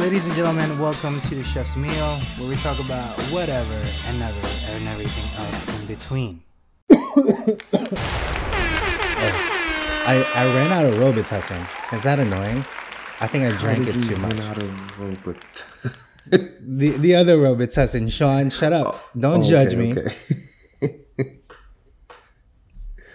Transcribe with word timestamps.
Ladies 0.00 0.26
and 0.26 0.34
gentlemen, 0.34 0.78
welcome 0.78 1.20
to 1.20 1.34
the 1.34 1.44
Chef's 1.44 1.76
Meal, 1.76 2.16
where 2.38 2.48
we 2.48 2.56
talk 2.56 2.80
about 2.80 3.14
whatever 3.30 3.74
and 4.06 4.18
never 4.18 4.46
and 4.70 4.88
everything 4.88 5.28
else 5.44 5.78
in 5.78 5.86
between. 5.86 6.42
I, 10.06 10.26
I 10.34 10.46
ran 10.54 10.72
out 10.72 10.86
of 10.86 10.94
Robitussin. 10.94 11.92
Is 11.92 12.02
that 12.02 12.18
annoying? 12.18 12.64
I 13.20 13.26
think 13.26 13.44
I 13.44 13.54
drank 13.58 13.88
it 13.88 14.00
too 14.00 14.16
much. 14.16 14.40
Out 14.40 14.62
of 14.62 14.98
Robert. 14.98 15.64
The 16.62 16.96
the 16.96 17.16
other 17.16 17.36
Robitussin, 17.36 18.10
Sean, 18.10 18.48
shut 18.48 18.72
up. 18.72 18.96
Don't 19.18 19.42
judge 19.42 19.74
me. 19.74 19.92
Okay. 19.92 21.00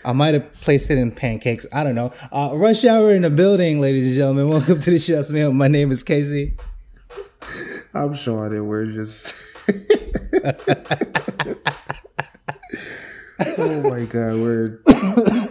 I 0.06 0.14
might 0.14 0.36
have 0.36 0.54
placed 0.54 0.92
it 0.92 1.00
in 1.00 1.10
pancakes. 1.12 1.66
I 1.74 1.84
don't 1.84 1.96
know. 1.96 2.12
Uh, 2.32 2.52
rush 2.54 2.86
hour 2.86 3.12
in 3.12 3.24
the 3.24 3.32
building, 3.32 3.80
ladies 3.80 4.06
and 4.06 4.16
gentlemen. 4.16 4.50
Welcome 4.50 4.80
to 4.82 4.92
the 4.92 5.00
Chef's 5.00 5.32
Meal. 5.32 5.52
My 5.52 5.68
name 5.68 5.92
is 5.92 6.04
Casey. 6.04 6.56
I'm 7.96 8.14
Sean, 8.14 8.52
and 8.54 8.68
we're 8.68 8.88
just. 8.88 9.34
oh 13.58 13.82
my 13.90 14.04
god, 14.06 14.36
we're 14.42 14.80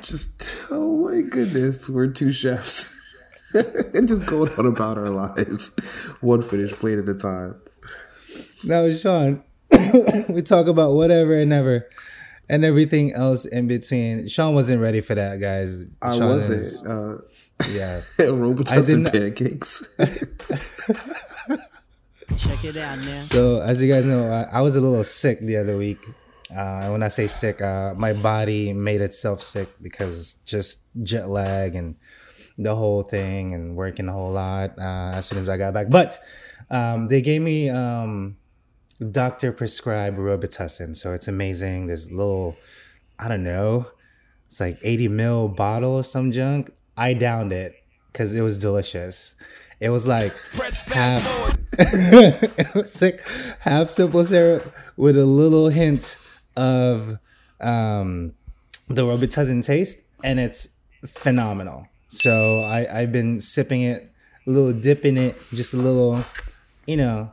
just. 0.03 0.67
Oh 0.71 0.99
my 1.09 1.23
goodness, 1.23 1.89
we're 1.89 2.09
two 2.09 2.33
chefs. 2.33 2.93
and 3.95 4.07
just 4.09 4.27
going 4.27 4.51
on 4.59 4.67
about 4.67 4.99
our 4.99 5.09
lives, 5.11 5.75
one 6.21 6.43
finished 6.43 6.75
plate 6.77 6.99
at 6.99 7.09
a 7.09 7.15
time. 7.15 7.61
Was 8.65 9.01
Sean. 9.01 9.43
we 10.29 10.43
talk 10.43 10.67
about 10.67 10.93
whatever 10.93 11.35
and 11.39 11.53
ever 11.53 11.89
and 12.49 12.65
everything 12.65 13.13
else 13.15 13.47
in 13.47 13.69
between. 13.69 14.29
Sean 14.29 14.55
wasn't 14.55 14.83
ready 14.83 15.01
for 15.01 15.15
that, 15.15 15.41
guys. 15.41 15.87
I 16.03 16.17
Sean 16.19 16.29
wasn't. 16.29 16.61
is- 16.61 16.85
Uh, 16.85 17.19
yeah. 17.71 18.01
robots 18.31 18.71
didn't- 18.71 19.13
pancakes. 19.13 19.87
Check 22.39 22.65
it 22.65 22.77
out 22.77 22.99
now. 22.99 23.23
So 23.23 23.61
as 23.61 23.83
you 23.83 23.93
guys 23.93 24.07
know, 24.07 24.31
I, 24.31 24.59
I 24.59 24.61
was 24.61 24.77
a 24.77 24.81
little 24.81 25.05
sick 25.05 25.41
the 25.41 25.57
other 25.57 25.77
week. 25.77 25.99
Uh, 26.55 26.89
when 26.89 27.03
I 27.03 27.09
say 27.09 27.27
sick, 27.27 27.61
uh, 27.63 27.95
my 27.95 28.13
body 28.13 28.73
made 28.73 29.01
itself 29.01 29.43
sick 29.43 29.69
because 29.83 30.37
just 30.45 30.81
jet 31.03 31.29
lag 31.29 31.75
and 31.75 31.97
the 32.59 32.75
whole 32.75 33.03
thing 33.03 33.55
and 33.55 33.77
working 33.77 34.09
a 34.09 34.13
whole 34.13 34.31
lot 34.31 34.79
uh, 34.79 35.13
as 35.15 35.27
soon 35.27 35.39
as 35.39 35.49
I 35.49 35.57
got 35.57 35.75
back. 35.75 35.91
But 35.91 36.19
um, 36.71 37.09
they 37.09 37.21
gave 37.21 37.43
me 37.43 37.71
um, 37.71 38.37
doctor 39.11 39.53
prescribed 39.53 40.19
Robitussin, 40.19 40.95
so 40.97 41.13
it's 41.13 41.29
amazing. 41.29 41.87
This 41.87 42.11
little, 42.11 42.57
I 43.19 43.29
don't 43.29 43.43
know, 43.43 43.87
it's 44.47 44.61
like 44.61 44.79
80 44.83 45.09
mil 45.09 45.49
bottle 45.49 45.99
of 45.99 46.07
some 46.07 46.31
junk. 46.31 46.71
I 46.97 47.15
downed 47.15 47.53
it 47.53 47.75
because 48.13 48.35
it 48.35 48.43
was 48.43 48.61
delicious. 48.61 49.35
It 49.81 49.91
was 49.91 50.07
like 50.07 50.33
half 50.87 51.59
it 51.79 52.75
was 52.75 53.03
like 53.03 53.27
half 53.61 53.89
simple 53.89 54.25
syrup 54.25 54.75
with 54.97 55.17
a 55.19 55.27
little 55.27 55.69
hint 55.69 56.17
of 56.57 57.19
um, 57.61 58.33
the 58.89 59.03
Robitussin 59.03 59.65
taste, 59.65 60.01
and 60.23 60.39
it's 60.39 60.69
phenomenal. 61.07 61.89
So 62.09 62.61
I, 62.63 63.01
I've 63.01 63.13
been 63.13 63.41
sipping 63.41 63.83
it, 63.83 64.11
a 64.47 64.51
little 64.51 64.73
dipping 64.73 65.17
it, 65.17 65.37
just 65.53 65.75
a 65.75 65.77
little, 65.77 66.25
you 66.87 66.97
know, 66.97 67.33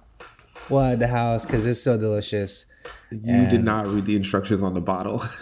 while 0.69 0.93
at 0.93 0.99
the 0.99 1.07
house 1.07 1.45
because 1.45 1.65
it's 1.67 1.81
so 1.81 1.97
delicious. 1.97 2.65
You 3.11 3.45
did 3.47 3.63
not 3.63 3.87
read 3.87 4.05
the 4.05 4.15
instructions 4.15 4.61
on 4.63 4.73
the 4.73 4.81
bottle. 4.81 5.21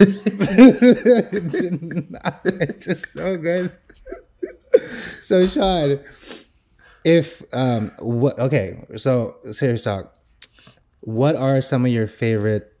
it's 2.44 2.84
just 2.84 3.12
so 3.12 3.36
good. 3.36 3.72
so 5.20 5.46
Sean, 5.46 6.00
if 7.04 7.42
um 7.52 7.92
what 7.98 8.38
okay, 8.38 8.84
so 8.96 9.36
serious 9.52 9.84
talk. 9.84 10.14
What 11.00 11.36
are 11.36 11.60
some 11.60 11.84
of 11.86 11.92
your 11.92 12.06
favorite 12.06 12.72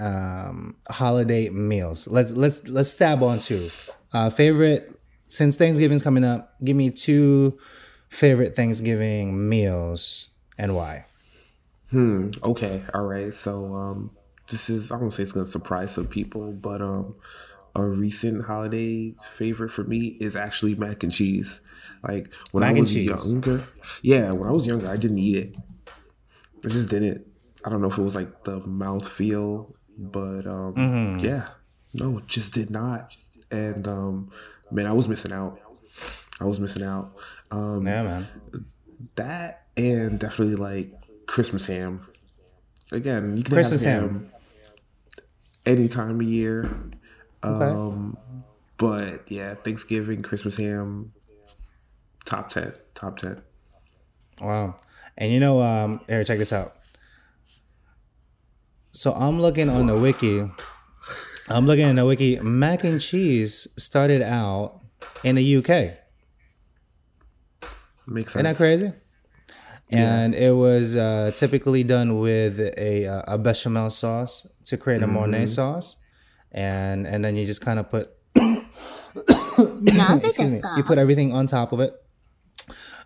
um 0.00 0.76
holiday 0.88 1.48
meals? 1.50 2.06
Let's 2.06 2.32
let's 2.32 2.68
let's 2.68 2.90
stab 2.90 3.22
on 3.22 3.38
two. 3.38 3.70
Uh 4.12 4.30
favorite 4.30 4.92
since 5.28 5.56
Thanksgiving's 5.56 6.02
coming 6.02 6.24
up, 6.24 6.54
give 6.62 6.76
me 6.76 6.90
two 6.90 7.58
favorite 8.08 8.54
Thanksgiving 8.54 9.48
meals 9.48 10.28
and 10.58 10.76
why. 10.76 11.06
Hmm. 11.90 12.30
Okay, 12.42 12.82
all 12.92 13.04
right. 13.04 13.32
So 13.32 13.74
um 13.74 14.10
this 14.48 14.68
is 14.68 14.90
I 14.90 14.96
won't 14.96 15.14
say 15.14 15.22
it's 15.22 15.32
gonna 15.32 15.46
surprise 15.46 15.92
some 15.92 16.06
people, 16.06 16.52
but 16.52 16.82
um 16.82 17.14
a 17.74 17.82
recent 17.84 18.44
holiday 18.46 19.14
favorite 19.34 19.70
for 19.70 19.84
me 19.84 20.16
is 20.20 20.36
actually 20.36 20.74
mac 20.74 21.02
and 21.02 21.12
cheese. 21.12 21.62
Like 22.06 22.32
when 22.50 22.62
Mac 22.62 22.76
I 22.76 22.80
was 22.80 22.92
cheese. 22.92 23.06
younger. 23.30 23.62
Yeah, 24.02 24.32
when 24.32 24.48
I 24.48 24.52
was 24.52 24.66
younger 24.66 24.88
I 24.90 24.96
didn't 24.96 25.18
eat 25.18 25.36
it. 25.36 25.56
I 26.64 26.68
just 26.68 26.88
didn't. 26.90 27.26
I 27.64 27.70
don't 27.70 27.80
know 27.80 27.88
if 27.90 27.96
it 27.98 28.02
was 28.02 28.14
like 28.16 28.44
the 28.44 28.60
mouth 28.60 29.08
feel, 29.08 29.74
but 29.96 30.46
um 30.46 30.74
Mm-hmm. 30.74 31.18
yeah. 31.24 31.48
No, 31.94 32.20
just 32.26 32.52
did 32.54 32.70
not. 32.70 33.14
And 33.50 33.86
um 33.88 34.30
man, 34.70 34.86
I 34.86 34.92
was 34.92 35.08
missing 35.08 35.32
out. 35.32 35.60
I 36.40 36.44
was 36.44 36.58
missing 36.60 36.82
out. 36.82 37.12
Um 37.50 37.86
Yeah, 37.86 38.02
man. 38.02 38.28
that 39.16 39.66
and 39.76 40.18
definitely 40.18 40.56
like 40.56 40.92
Christmas 41.26 41.66
ham. 41.66 42.06
Again, 42.90 43.36
you 43.36 43.42
can 43.42 43.54
Christmas 43.54 43.84
have 43.84 44.00
ham. 44.02 44.08
ham, 44.10 44.30
any 45.64 45.88
time 45.88 46.20
of 46.20 46.26
year. 46.26 46.70
Okay. 47.44 47.64
Um, 47.64 48.16
but 48.76 49.30
yeah, 49.30 49.54
Thanksgiving, 49.54 50.22
Christmas 50.22 50.56
ham, 50.56 51.12
top 52.24 52.50
ten, 52.50 52.72
top 52.94 53.18
ten. 53.18 53.42
Wow. 54.40 54.76
And 55.16 55.32
you 55.32 55.40
know, 55.40 55.60
um, 55.60 56.00
here, 56.08 56.24
check 56.24 56.38
this 56.38 56.52
out. 56.52 56.76
So 58.92 59.12
I'm 59.12 59.40
looking 59.40 59.68
on 59.68 59.86
the 59.86 59.98
wiki. 59.98 60.48
I'm 61.48 61.66
looking 61.66 61.86
on 61.86 61.96
the 61.96 62.06
wiki. 62.06 62.38
Mac 62.40 62.84
and 62.84 63.00
cheese 63.00 63.66
started 63.76 64.22
out 64.22 64.80
in 65.24 65.36
the 65.36 65.56
UK. 65.56 65.98
Makes 68.06 68.32
sense. 68.32 68.36
Isn't 68.36 68.44
that 68.44 68.56
crazy? 68.56 68.92
And 69.90 70.34
it 70.34 70.54
was 70.54 70.96
uh, 70.96 71.32
typically 71.34 71.84
done 71.84 72.18
with 72.18 72.58
a, 72.60 73.06
uh, 73.06 73.34
a 73.34 73.38
bechamel 73.38 73.90
sauce 73.90 74.46
to 74.64 74.78
create 74.78 75.02
a 75.02 75.06
Mornay 75.06 75.46
sauce, 75.46 75.96
and 76.52 77.06
and 77.06 77.24
then 77.24 77.34
you 77.36 77.44
just 77.46 77.60
kind 77.60 77.78
of 77.80 77.90
put 77.90 78.10
excuse 79.14 80.52
me, 80.52 80.60
you 80.76 80.82
put 80.84 80.98
everything 80.98 81.32
on 81.32 81.46
top 81.46 81.72
of 81.72 81.80
it, 81.80 81.94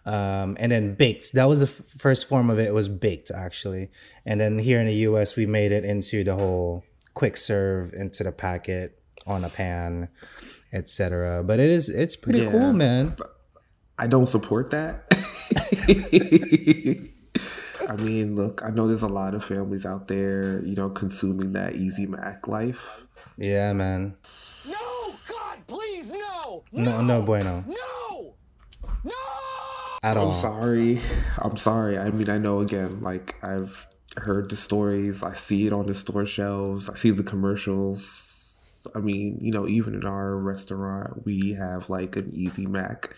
um, 0.05 0.57
and 0.61 0.71
then 0.73 0.95
baked. 0.95 1.33
That 1.33 1.49
was 1.49 1.61
the 1.61 1.67
f- 1.67 1.87
first 1.99 2.29
form 2.29 2.51
of 2.51 2.59
it. 2.59 2.67
It 2.69 2.75
was 2.75 2.89
baked 2.89 3.31
actually, 3.31 3.91
and 4.25 4.41
then 4.41 4.59
here 4.59 4.81
in 4.81 4.87
the 4.87 4.95
U.S. 5.11 5.37
we 5.37 5.47
made 5.47 5.73
it 5.73 5.85
into 5.85 6.23
the 6.25 6.35
whole 6.35 6.85
quick 7.15 7.37
serve 7.37 7.93
into 7.95 8.23
the 8.25 8.33
packet 8.33 9.01
on 9.27 9.45
a 9.45 9.49
pan, 9.49 10.09
etc. 10.73 11.43
But 11.45 11.59
it 11.61 11.71
is 11.71 11.89
it's 11.89 12.17
pretty 12.17 12.41
Yeah. 12.41 12.51
cool, 12.51 12.73
man. 12.73 13.17
I 13.99 14.07
don't 14.07 14.27
support 14.29 14.71
that. 14.73 15.05
I 17.89 17.97
mean, 17.97 18.35
look, 18.37 18.63
I 18.65 18.71
know 18.71 18.87
there's 18.89 19.03
a 19.03 19.09
lot 19.09 19.35
of 19.35 19.45
families 19.45 19.87
out 19.87 20.09
there, 20.09 20.63
you 20.65 20.75
know, 20.75 20.91
consuming 20.91 21.53
that 21.53 21.77
easy 21.77 22.07
Mac 22.07 22.47
life. 22.49 23.06
Yeah, 23.37 23.73
man. 23.73 24.17
No! 24.67 25.15
God, 25.29 25.59
please, 25.67 26.11
no! 26.11 26.65
No, 26.73 27.03
no 27.03 27.23
bueno 27.23 27.65
No! 27.67 28.35
No! 29.05 29.13
at 30.03 30.17
all. 30.17 30.23
I'm 30.23 30.29
all. 30.29 30.33
sorry. 30.33 31.01
I'm 31.39 31.57
sorry. 31.57 31.99
I 31.99 32.11
mean, 32.11 32.31
I 32.31 32.39
know 32.39 32.61
again, 32.61 33.01
like 33.03 33.35
I've 33.43 33.87
heard 34.17 34.51
the 34.51 34.57
stories. 34.57 35.23
I 35.23 35.35
see 35.35 35.67
it 35.67 35.73
on 35.73 35.87
the 35.87 35.95
store 35.95 36.25
shelves. 36.25 36.89
I 36.89 36.95
see 36.95 37.11
the 37.11 37.23
commercials. 37.23 38.87
I 38.95 39.01
mean, 39.01 39.39
you 39.41 39.51
know, 39.51 39.67
even 39.67 39.95
in 39.95 40.05
our 40.05 40.37
restaurant, 40.37 41.27
we 41.27 41.53
have 41.53 41.91
like 41.91 42.17
an 42.17 42.31
Easy 42.33 42.67
Mac 42.67 43.15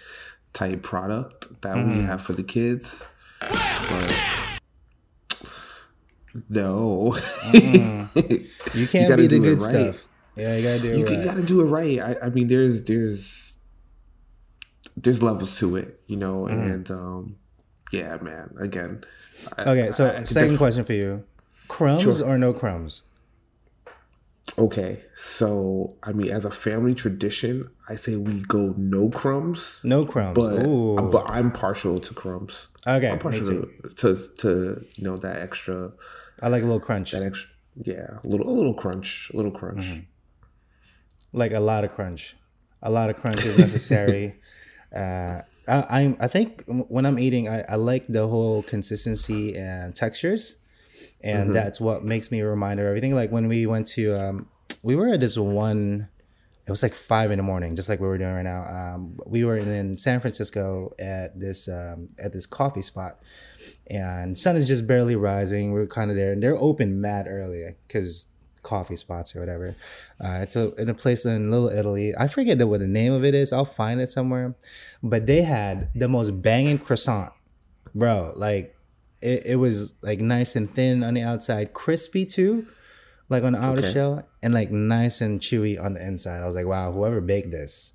type 0.53 0.83
product 0.83 1.61
that 1.61 1.77
we 1.77 1.95
mm. 1.95 2.07
have 2.07 2.23
for 2.23 2.33
the 2.33 2.43
kids. 2.43 3.09
But 3.41 4.15
no, 6.49 7.15
You 7.53 8.87
can't 8.87 9.09
gotta 9.09 9.17
be 9.17 9.27
the 9.27 9.29
do 9.29 9.37
it 9.37 9.41
good 9.41 9.61
right. 9.61 9.93
stuff. 9.95 10.08
Yeah, 10.39 10.57
you 10.57 10.63
gotta 10.63 10.81
do 10.81 10.91
it 10.93 10.99
you, 10.99 11.05
right. 11.07 11.19
you 11.19 11.25
gotta 11.25 11.43
do 11.43 11.61
it 11.61 11.65
right. 11.65 11.99
I, 12.01 12.27
I 12.27 12.31
mean, 12.31 12.49
there's 12.49 12.85
there's 12.85 13.59
there's 14.97 15.23
levels 15.23 15.59
to 15.59 15.77
it, 15.77 16.01
you 16.07 16.17
know, 16.17 16.47
and 16.47 16.91
um, 16.91 17.37
yeah, 17.93 18.17
man. 18.21 18.55
Again, 18.59 19.05
I- 19.57 19.63
okay, 19.71 19.91
so 19.91 20.09
I- 20.11 20.25
second 20.25 20.51
def- 20.51 20.59
question 20.59 20.85
for 20.85 20.93
you: 20.93 21.25
crumbs 21.69 22.03
Sure. 22.03 22.27
or 22.27 22.39
no 22.39 22.53
crumbs? 22.53 23.03
Okay, 24.57 25.03
so 25.17 25.95
I 26.03 26.13
mean, 26.13 26.31
as 26.31 26.45
a 26.45 26.51
family 26.51 26.95
tradition, 26.95 27.69
I 27.89 27.95
say 27.95 28.17
we 28.17 28.41
go 28.43 28.75
no 28.77 29.09
crumbs, 29.11 29.81
No 29.85 30.05
crumbs. 30.05 30.35
but 30.35 30.67
Ooh. 30.67 30.97
but 31.13 31.31
I'm 31.31 31.53
partial 31.53 32.01
to 32.01 32.15
crumbs. 32.15 32.69
Okay, 32.87 33.11
I'm 33.11 33.19
partial 33.19 33.45
to, 33.47 33.71
to 33.97 34.17
to 34.39 34.85
you 34.97 35.05
know 35.05 35.17
that 35.19 35.37
extra 35.43 35.93
I 36.41 36.49
like 36.49 36.63
a 36.63 36.67
little 36.67 36.81
crunch, 36.81 37.13
that 37.13 37.23
extra 37.23 37.51
yeah 37.77 38.19
a 38.25 38.27
little 38.27 38.49
a 38.49 38.55
little 38.55 38.75
crunch 38.75 39.31
a 39.33 39.37
little 39.37 39.53
crunch. 39.53 39.85
Mm-hmm. 39.85 40.01
Like 41.33 41.53
a 41.53 41.61
lot 41.61 41.85
of 41.85 41.93
crunch. 41.93 42.37
A 42.83 42.91
lot 42.91 43.11
of 43.11 43.17
crunch 43.17 43.45
is 43.45 43.59
necessary. 43.59 44.37
uh, 44.95 45.43
I, 45.67 46.01
I'm 46.01 46.17
I 46.21 46.29
think 46.29 46.65
when 46.67 47.05
I'm 47.05 47.19
eating, 47.19 47.49
I, 47.49 47.63
I 47.69 47.75
like 47.75 48.07
the 48.09 48.27
whole 48.27 48.63
consistency 48.63 49.57
and 49.57 49.95
textures, 49.95 50.57
and 51.23 51.55
that's 51.55 51.81
what 51.81 52.05
makes 52.05 52.31
me 52.31 52.41
a 52.41 52.47
reminder 52.47 52.85
of 52.85 52.89
everything. 52.89 53.15
Like 53.15 53.31
when 53.31 53.49
we 53.49 53.67
went 53.67 53.87
to, 53.89 54.15
um, 54.15 54.49
we 54.83 54.97
were 54.97 55.09
at 55.09 55.21
this 55.21 55.37
one. 55.37 56.09
It 56.67 56.71
was 56.71 56.83
like 56.83 56.95
five 56.95 57.31
in 57.31 57.39
the 57.39 57.43
morning, 57.43 57.77
just 57.77 57.89
like 57.89 57.99
we 57.99 58.07
were 58.07 58.19
doing 58.19 58.35
right 58.35 58.43
now. 58.43 58.63
Um, 58.65 59.19
we 59.25 59.43
were 59.43 59.57
in 59.57 59.97
San 59.97 60.21
Francisco 60.21 60.95
at 60.99 61.39
this 61.39 61.67
um, 61.67 62.09
at 62.19 62.35
this 62.35 62.45
coffee 62.45 62.83
spot, 62.83 63.23
and 63.89 64.37
sun 64.37 64.55
is 64.55 64.69
just 64.69 64.87
barely 64.87 65.17
rising. 65.17 65.73
We're 65.73 65.87
kind 65.87 66.11
of 66.11 66.17
there, 66.17 66.33
and 66.33 66.43
they're 66.43 66.59
open 66.59 67.01
mad 67.01 67.27
early 67.27 67.75
because 67.87 68.27
coffee 68.69 68.97
spots 68.97 69.35
or 69.35 69.41
whatever. 69.41 69.69
Uh, 70.23 70.39
it's 70.43 70.57
a 70.57 70.75
in 70.77 70.89
a 70.89 70.95
place 70.95 71.25
in 71.25 71.51
Little 71.51 71.69
Italy. 71.81 72.13
I 72.17 72.27
forget 72.29 72.59
the, 72.59 72.67
what 72.67 72.81
the 72.81 72.87
name 73.01 73.13
of 73.13 73.25
it 73.25 73.35
is. 73.35 73.53
I'll 73.53 73.65
find 73.83 74.01
it 74.01 74.09
somewhere. 74.09 74.55
But 75.03 75.27
they 75.27 75.43
had 75.43 75.89
the 75.95 76.09
most 76.09 76.31
banging 76.43 76.79
croissant, 76.79 77.33
bro. 77.95 78.33
Like 78.37 78.77
it, 79.21 79.47
it 79.47 79.57
was 79.57 79.95
like 80.03 80.21
nice 80.21 80.57
and 80.57 80.71
thin 80.71 81.03
on 81.03 81.15
the 81.15 81.23
outside, 81.23 81.73
crispy 81.73 82.25
too, 82.27 82.67
like 83.29 83.43
on 83.43 83.53
the 83.55 83.61
outer 83.61 83.81
Okay. 83.81 83.93
shell, 83.93 84.13
and 84.43 84.53
like 84.55 84.71
nice 84.71 85.21
and 85.21 85.41
chewy 85.41 85.83
on 85.83 85.95
the 85.95 86.03
inside. 86.07 86.43
I 86.43 86.47
was 86.47 86.55
like, 86.55 86.67
wow, 86.67 86.93
whoever 86.93 87.21
baked 87.21 87.51
this, 87.51 87.93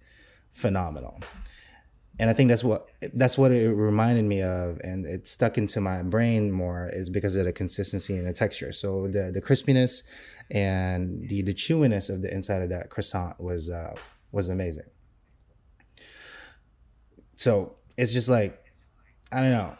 phenomenal 0.54 1.20
and 2.20 2.30
I 2.30 2.34
think 2.34 2.50
that's 2.50 2.64
what 2.64 2.90
that's 3.14 3.38
what 3.38 3.52
it 3.52 3.70
reminded 3.70 4.26
me 4.26 4.42
of, 4.42 4.80
and 4.84 5.06
it 5.06 5.28
stuck 5.28 5.58
into 5.58 5.82
my 5.82 6.04
brain 6.04 6.52
more 6.52 6.90
is 6.94 7.10
because 7.10 7.36
of 7.36 7.46
the 7.46 7.54
consistency 7.54 8.16
and 8.18 8.28
the 8.28 8.34
texture. 8.34 8.72
So 8.72 9.08
the 9.08 9.32
the 9.32 9.42
crispiness 9.42 10.04
and 10.52 11.28
the 11.28 11.42
the 11.42 11.54
chewiness 11.54 12.14
of 12.14 12.22
the 12.22 12.32
inside 12.32 12.62
of 12.62 12.70
that 12.70 12.90
croissant 12.90 13.40
was 13.40 13.70
uh, 13.70 13.96
was 14.32 14.50
amazing. 14.50 14.86
So 17.36 17.76
it's 17.98 18.14
just 18.14 18.30
like 18.30 18.64
I 19.32 19.42
don't 19.42 19.52
know, 19.52 19.76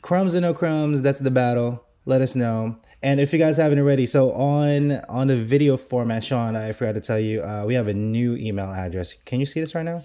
crumbs 0.00 0.34
or 0.34 0.40
no 0.40 0.54
crumbs. 0.54 1.02
That's 1.02 1.18
the 1.18 1.30
battle. 1.30 1.84
Let 2.06 2.22
us 2.22 2.34
know. 2.34 2.76
And 3.02 3.20
if 3.20 3.32
you 3.34 3.38
guys 3.38 3.58
haven't 3.58 3.78
already, 3.78 4.06
so 4.06 4.32
on 4.32 4.92
on 5.10 5.26
the 5.26 5.36
video 5.36 5.76
format, 5.76 6.24
Sean, 6.24 6.56
I 6.56 6.72
forgot 6.72 6.94
to 6.94 7.00
tell 7.00 7.20
you, 7.20 7.42
uh, 7.42 7.64
we 7.66 7.74
have 7.74 7.88
a 7.88 7.94
new 7.94 8.34
email 8.36 8.72
address. 8.72 9.12
Can 9.12 9.40
you 9.40 9.46
see 9.46 9.60
this 9.60 9.74
right 9.74 9.84
now? 9.84 10.00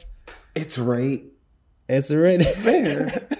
It's 0.53 0.77
right 0.77 1.23
It's 1.91 2.09
already 2.09 2.45
there. 2.45 3.27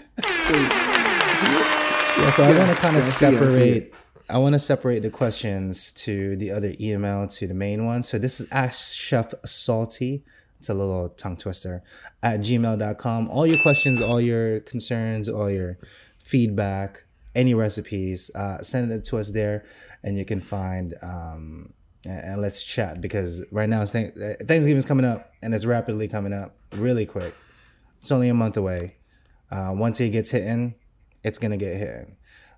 Yeah, 2.17 2.29
so 2.31 2.43
I 2.43 2.57
want 2.57 2.69
to 2.69 2.75
kind 2.75 2.97
of 2.97 3.03
I 3.03 3.05
separate. 3.05 3.95
I 4.29 4.37
want 4.37 4.53
to 4.53 4.59
separate 4.59 4.99
the 4.99 5.09
questions 5.09 5.91
to 5.93 6.35
the 6.35 6.51
other 6.51 6.75
email 6.79 7.25
to 7.25 7.47
the 7.47 7.53
main 7.53 7.85
one. 7.85 8.03
So 8.03 8.19
this 8.19 8.39
is 8.41 8.47
Ask 8.51 8.95
Chef 8.99 9.33
Salty. 9.45 10.23
It's 10.59 10.69
a 10.69 10.73
little 10.73 11.09
tongue 11.09 11.37
twister 11.37 11.81
at 12.21 12.41
gmail.com. 12.41 13.29
All 13.29 13.47
your 13.47 13.57
questions, 13.63 14.01
all 14.01 14.21
your 14.21 14.59
concerns, 14.59 15.29
all 15.29 15.49
your 15.49 15.79
feedback, 16.19 17.05
any 17.33 17.53
recipes, 17.53 18.29
uh, 18.35 18.61
send 18.61 18.91
it 18.91 19.05
to 19.05 19.17
us 19.17 19.31
there 19.31 19.63
and 20.03 20.17
you 20.17 20.25
can 20.25 20.41
find, 20.41 20.93
um, 21.01 21.73
and, 22.05 22.41
let's 22.41 22.61
chat 22.61 23.01
because 23.01 23.43
right 23.51 23.69
now 23.69 23.81
it's 23.81 23.93
Thank- 23.93 24.15
uh, 24.17 24.33
Thanksgiving's 24.45 24.85
coming 24.85 25.05
up 25.05 25.31
and 25.41 25.55
it's 25.55 25.65
rapidly 25.65 26.07
coming 26.07 26.33
up 26.33 26.55
really 26.73 27.05
quick. 27.05 27.33
It's 28.01 28.11
only 28.11 28.29
a 28.29 28.33
month 28.33 28.57
away. 28.57 28.97
Uh, 29.51 29.71
once 29.75 30.01
it 30.01 30.09
gets 30.09 30.31
hitting, 30.31 30.73
it's 31.23 31.37
gonna 31.37 31.57
get 31.57 31.77
hit. 31.77 32.11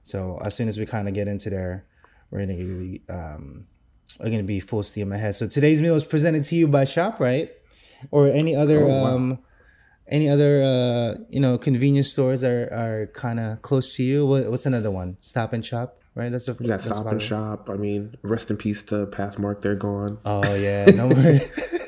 So 0.03 0.39
as 0.43 0.55
soon 0.55 0.69
as 0.69 0.77
we 0.77 0.85
kind 0.85 1.07
of 1.07 1.13
get 1.13 1.27
into 1.27 1.49
there, 1.49 1.85
we're 2.31 2.39
gonna 2.39 2.55
be 2.55 3.01
um, 3.09 3.67
we're 4.19 4.29
gonna 4.29 4.43
be 4.43 4.59
full 4.59 4.83
steam 4.83 5.11
ahead. 5.11 5.35
So 5.35 5.47
today's 5.47 5.81
meal 5.81 5.95
is 5.95 6.05
presented 6.05 6.43
to 6.43 6.55
you 6.55 6.67
by 6.67 6.83
Shoprite 6.83 7.49
or 8.09 8.27
any 8.27 8.55
other 8.55 8.89
um, 8.89 9.39
any 10.07 10.29
other 10.29 10.63
uh, 10.63 11.23
you 11.29 11.39
know 11.39 11.57
convenience 11.57 12.09
stores 12.09 12.43
are 12.43 12.63
are 12.71 13.09
kind 13.13 13.39
of 13.39 13.61
close 13.61 13.95
to 13.97 14.03
you. 14.03 14.25
What, 14.25 14.49
what's 14.49 14.65
another 14.65 14.91
one? 14.91 15.17
Stop 15.19 15.51
and 15.51 15.65
Shop, 15.65 16.01
right? 16.15 16.31
That's 16.31 16.47
a 16.47 16.55
yeah. 16.59 16.67
that's 16.67 16.85
Stop 16.85 17.07
and. 17.07 17.21
Shop. 17.21 17.69
I 17.69 17.75
mean, 17.75 18.15
rest 18.21 18.49
in 18.49 18.57
peace 18.57 18.83
to 18.83 19.07
Pathmark. 19.07 19.61
They're 19.61 19.75
gone. 19.75 20.19
Oh 20.25 20.55
yeah, 20.55 20.85
no 20.95 21.09
more. 21.09 21.39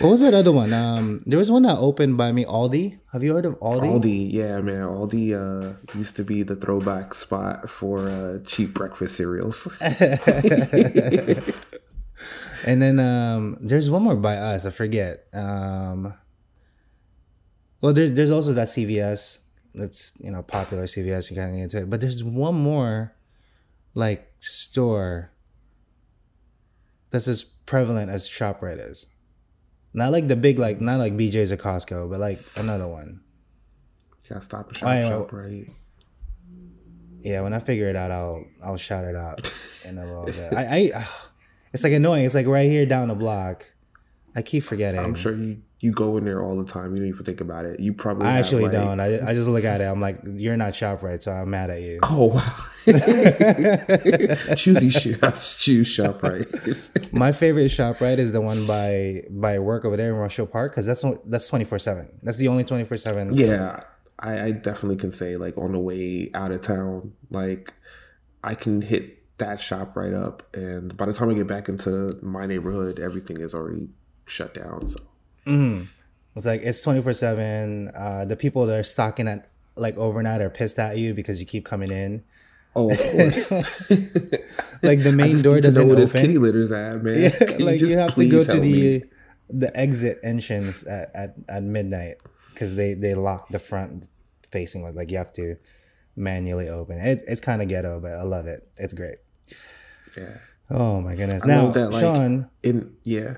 what 0.00 0.10
was 0.10 0.20
that 0.20 0.34
other 0.34 0.52
one? 0.52 0.72
Um, 0.72 1.22
there 1.26 1.38
was 1.38 1.50
one 1.50 1.62
that 1.62 1.78
opened 1.78 2.16
by 2.16 2.32
me, 2.32 2.44
Aldi. 2.44 2.98
Have 3.12 3.22
you 3.22 3.34
heard 3.34 3.46
of 3.46 3.54
Aldi? 3.60 4.02
Aldi, 4.02 4.32
yeah, 4.32 4.60
man. 4.60 4.84
Aldi 4.84 5.34
uh, 5.34 5.76
used 5.96 6.16
to 6.16 6.24
be 6.24 6.42
the 6.42 6.56
throwback 6.56 7.14
spot 7.14 7.70
for 7.70 8.08
uh, 8.08 8.38
cheap 8.44 8.74
breakfast 8.74 9.16
cereals. 9.16 9.68
And 12.64 12.80
then 12.80 12.98
um, 12.98 13.58
there's 13.60 13.90
one 13.90 14.02
more 14.02 14.16
by 14.16 14.36
us. 14.36 14.66
I 14.66 14.70
forget. 14.70 15.26
Um, 15.32 16.14
well, 17.80 17.92
there's 17.92 18.12
there's 18.12 18.30
also 18.30 18.52
that 18.54 18.68
CVS. 18.68 19.38
That's 19.74 20.12
you 20.18 20.30
know 20.30 20.42
popular 20.42 20.84
CVS. 20.84 21.30
You 21.30 21.36
can't 21.36 21.52
get 21.52 21.62
into 21.62 21.78
it. 21.78 21.90
But 21.90 22.00
there's 22.00 22.24
one 22.24 22.54
more 22.54 23.14
like 23.94 24.32
store 24.40 25.30
that's 27.10 27.28
as 27.28 27.44
prevalent 27.44 28.10
as 28.10 28.28
Shoprite 28.28 28.90
is. 28.90 29.06
Not 29.96 30.12
like 30.12 30.28
the 30.28 30.36
big 30.36 30.58
like 30.58 30.78
not 30.78 30.98
like 30.98 31.14
BJ's 31.14 31.50
or 31.52 31.56
Costco, 31.56 32.10
but 32.10 32.20
like 32.20 32.38
another 32.54 32.86
one. 32.86 33.22
yeah, 34.30 34.38
Stop 34.40 34.68
and 34.68 34.76
oh, 34.76 34.78
Shop, 34.78 34.88
Oh, 34.88 35.08
shop 35.08 35.32
right. 35.32 35.66
Yeah, 37.22 37.40
when 37.40 37.54
I 37.54 37.58
figure 37.58 37.88
it 37.88 37.96
out, 37.96 38.10
I'll 38.10 38.44
I'll 38.62 38.76
shout 38.76 39.06
it 39.06 39.16
out 39.16 39.50
in 39.86 39.96
a 39.96 40.04
little 40.04 40.26
bit. 40.26 40.52
I, 40.52 40.92
I 40.94 41.08
it's 41.72 41.82
like 41.82 41.94
annoying. 41.94 42.26
It's 42.26 42.34
like 42.34 42.46
right 42.46 42.70
here 42.70 42.84
down 42.84 43.08
the 43.08 43.14
block. 43.14 43.64
I 44.36 44.42
keep 44.42 44.62
forgetting. 44.64 45.00
I'm 45.00 45.14
sure 45.14 45.34
you 45.34 45.62
you 45.80 45.92
go 45.92 46.16
in 46.16 46.24
there 46.24 46.42
all 46.42 46.56
the 46.56 46.64
time. 46.70 46.92
You 46.94 47.00
don't 47.02 47.08
even 47.08 47.24
think 47.24 47.40
about 47.40 47.64
it. 47.64 47.80
You 47.80 47.92
probably 47.94 48.26
I 48.28 48.38
actually 48.38 48.64
like- 48.64 48.72
don't. 48.72 49.00
I, 49.00 49.26
I 49.28 49.34
just 49.34 49.48
look 49.48 49.64
at 49.64 49.80
it. 49.80 49.84
I'm 49.84 50.00
like, 50.00 50.20
you're 50.24 50.56
not 50.56 50.72
Shoprite, 50.74 51.22
so 51.22 51.32
I'm 51.32 51.50
mad 51.50 51.70
at 51.70 51.80
you. 51.82 51.98
Oh 52.02 52.26
wow! 52.34 52.54
Choosy 54.56 54.90
chefs 54.90 55.62
choose 55.62 55.88
Shoprite. 55.96 57.12
My 57.12 57.32
favorite 57.32 57.66
Shoprite 57.70 58.18
is 58.18 58.32
the 58.32 58.40
one 58.40 58.66
by 58.66 59.22
by 59.30 59.58
work 59.58 59.84
over 59.84 59.96
there 59.96 60.10
in 60.10 60.16
Rochelle 60.16 60.46
Park 60.46 60.72
because 60.72 60.86
that's 60.86 61.04
that's 61.24 61.48
24 61.48 61.78
seven. 61.78 62.08
That's 62.22 62.38
the 62.38 62.48
only 62.48 62.64
24 62.64 62.96
seven. 62.98 63.34
yeah, 63.34 63.80
I, 64.18 64.40
I 64.46 64.50
definitely 64.52 64.96
can 64.96 65.10
say 65.10 65.36
like 65.36 65.56
on 65.58 65.72
the 65.72 65.80
way 65.80 66.30
out 66.34 66.50
of 66.52 66.60
town, 66.62 67.12
like 67.30 67.72
I 68.42 68.54
can 68.54 68.80
hit 68.82 69.38
that 69.38 69.58
Shoprite 69.58 70.14
up, 70.14 70.42
and 70.54 70.96
by 70.96 71.06
the 71.06 71.12
time 71.12 71.28
I 71.30 71.34
get 71.34 71.46
back 71.46 71.68
into 71.68 72.18
my 72.22 72.46
neighborhood, 72.46 72.98
everything 72.98 73.40
is 73.40 73.54
already 73.54 73.88
shut 74.26 74.54
down. 74.54 74.86
So 74.88 74.98
It's 76.36 76.44
like 76.46 76.60
it's 76.62 76.82
24 76.82 77.12
seven. 77.14 77.88
Uh, 77.94 78.24
the 78.24 78.36
people 78.36 78.66
that 78.66 78.78
are 78.78 78.82
stocking 78.82 79.26
at 79.28 79.48
like 79.76 79.96
overnight 79.96 80.40
are 80.40 80.50
pissed 80.50 80.78
at 80.78 80.98
you 80.98 81.14
because 81.14 81.40
you 81.40 81.46
keep 81.46 81.64
coming 81.64 81.90
in. 81.90 82.22
oh, 82.74 82.90
of 82.92 82.98
course. 82.98 83.50
Like 84.82 85.02
the 85.02 85.12
main 85.12 85.40
door 85.40 85.54
to 85.54 85.60
know 85.60 85.60
doesn't 85.62 85.88
where 85.88 85.98
open. 85.98 86.20
kitty 86.20 86.38
litter's 86.38 86.70
at, 86.70 87.02
man. 87.02 87.30
Can 87.30 87.64
like 87.64 87.78
just 87.78 87.90
you 87.90 87.98
have 87.98 88.14
to 88.14 88.28
go 88.28 88.44
to 88.44 88.52
the 88.52 89.00
me? 89.00 89.02
the 89.48 89.74
exit 89.76 90.18
entrance 90.22 90.86
at, 90.86 91.10
at, 91.14 91.34
at 91.48 91.62
midnight 91.62 92.16
because 92.52 92.74
they 92.76 92.92
they 92.94 93.14
lock 93.14 93.48
the 93.48 93.58
front 93.58 94.06
facing 94.50 94.82
like 94.82 94.94
like 94.94 95.10
you 95.10 95.16
have 95.18 95.32
to 95.32 95.56
manually 96.16 96.68
open 96.68 96.98
it's 96.98 97.22
it's 97.24 97.40
kind 97.40 97.60
of 97.62 97.68
ghetto 97.68 98.00
but 98.00 98.12
i 98.12 98.22
love 98.22 98.46
it 98.46 98.66
it's 98.78 98.92
great 98.94 99.16
Yeah. 100.16 100.38
oh 100.70 101.00
my 101.00 101.14
goodness 101.14 101.44
I 101.44 101.48
now 101.48 101.70
that, 101.70 101.90
like, 101.90 102.00
sean 102.00 102.48
In 102.62 102.94
yeah. 103.04 103.36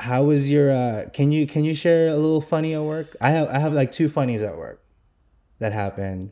How 0.00 0.22
was 0.24 0.50
your 0.50 0.70
uh 0.70 1.04
can 1.12 1.30
you 1.32 1.46
can 1.46 1.62
you 1.64 1.74
share 1.74 2.08
a 2.08 2.14
little 2.16 2.40
funny 2.40 2.74
at 2.74 2.82
work 2.82 3.14
i 3.20 3.30
have 3.30 3.48
i 3.48 3.58
have 3.58 3.72
like 3.72 3.92
two 3.92 4.08
funnies 4.08 4.42
at 4.42 4.56
work 4.56 4.82
that 5.58 5.72
happened 5.72 6.30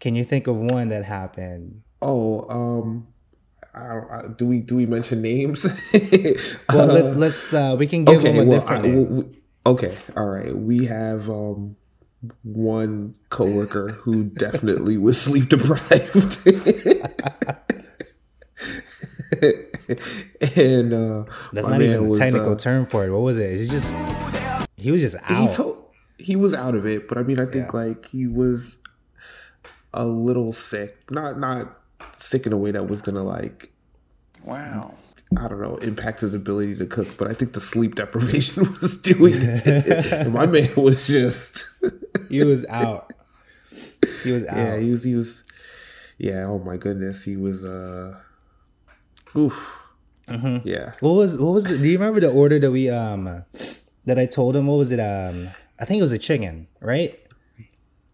can 0.00 0.14
you 0.14 0.24
think 0.24 0.46
of 0.46 0.56
one 0.56 0.88
that 0.88 1.04
happened 1.04 1.82
Oh, 2.04 2.48
um, 2.50 3.06
I 3.72 3.86
don't, 3.86 4.10
I, 4.10 4.26
do 4.36 4.46
we 4.48 4.58
do 4.60 4.74
we 4.74 4.86
mention 4.86 5.22
names? 5.22 5.62
well 6.72 6.90
Uh, 6.90 6.92
let's 6.92 7.14
let's 7.14 7.54
uh 7.54 7.76
we 7.78 7.86
can 7.86 8.04
give 8.04 8.18
okay, 8.18 8.32
them 8.32 8.44
a 8.44 8.50
well, 8.50 8.58
different 8.58 8.84
I, 8.84 8.88
name. 8.88 9.04
w- 9.04 9.22
w- 9.22 9.36
okay, 9.66 9.96
all 10.16 10.26
right. 10.26 10.50
We 10.56 10.86
have 10.86 11.30
um 11.30 11.76
one 12.42 13.14
coworker 13.30 13.88
who 14.02 14.24
definitely 14.24 14.98
was 14.98 15.20
sleep 15.20 15.48
deprived. 15.48 16.42
and 20.56 20.92
uh 20.92 21.24
that's 21.52 21.68
not 21.68 21.82
even 21.82 22.08
the 22.08 22.18
technical 22.18 22.52
uh, 22.52 22.56
term 22.56 22.86
for 22.86 23.04
it 23.04 23.10
what 23.10 23.20
was 23.20 23.38
it 23.38 23.50
it's 23.50 23.70
just 23.70 23.96
he 24.76 24.90
was 24.90 25.00
just 25.00 25.16
he 25.26 25.34
out 25.34 25.52
told 25.52 25.82
he 26.22 26.36
was 26.36 26.54
out 26.54 26.74
of 26.74 26.86
it, 26.86 27.08
but 27.08 27.18
I 27.18 27.22
mean 27.22 27.40
I 27.40 27.46
think 27.46 27.74
like 27.74 28.08
he 28.08 28.26
was 28.26 28.78
a 29.92 30.06
little 30.06 30.52
sick. 30.52 31.10
Not 31.10 31.38
not 31.38 31.78
sick 32.12 32.46
in 32.46 32.52
a 32.52 32.56
way 32.56 32.70
that 32.70 32.88
was 32.88 33.02
gonna 33.02 33.22
like 33.22 33.72
Wow. 34.44 34.94
I 35.38 35.48
don't 35.48 35.62
know, 35.62 35.76
impact 35.76 36.20
his 36.20 36.34
ability 36.34 36.76
to 36.76 36.84
cook, 36.86 37.08
but 37.16 37.26
I 37.26 37.32
think 37.32 37.54
the 37.54 37.60
sleep 37.60 37.94
deprivation 37.94 38.64
was 38.82 38.98
doing 38.98 39.34
it. 39.36 40.30
my 40.30 40.44
man 40.46 40.68
was 40.76 41.06
just 41.06 41.68
he 42.28 42.44
was 42.44 42.66
out. 42.66 43.12
He 44.22 44.32
was 44.32 44.44
out. 44.44 44.56
Yeah, 44.56 44.78
he 44.78 44.90
was 44.90 45.04
he 45.04 45.14
was 45.14 45.44
yeah, 46.18 46.44
oh 46.44 46.58
my 46.58 46.76
goodness. 46.76 47.24
He 47.24 47.36
was 47.36 47.64
uh 47.64 48.18
oof. 49.36 49.78
Mm-hmm. 50.28 50.66
Yeah. 50.66 50.92
what 51.00 51.12
was 51.12 51.38
what 51.38 51.52
was? 51.52 51.64
The, 51.64 51.78
do 51.78 51.88
you 51.88 51.98
remember 51.98 52.20
the 52.20 52.30
order 52.30 52.58
that 52.58 52.70
we 52.70 52.88
um 52.90 53.44
that 54.04 54.18
I 54.18 54.26
told 54.26 54.54
him? 54.56 54.66
What 54.66 54.76
was 54.76 54.92
it? 54.92 55.00
Um, 55.00 55.48
I 55.78 55.84
think 55.84 55.98
it 55.98 56.02
was 56.02 56.12
a 56.12 56.18
chicken, 56.18 56.68
right? 56.80 57.18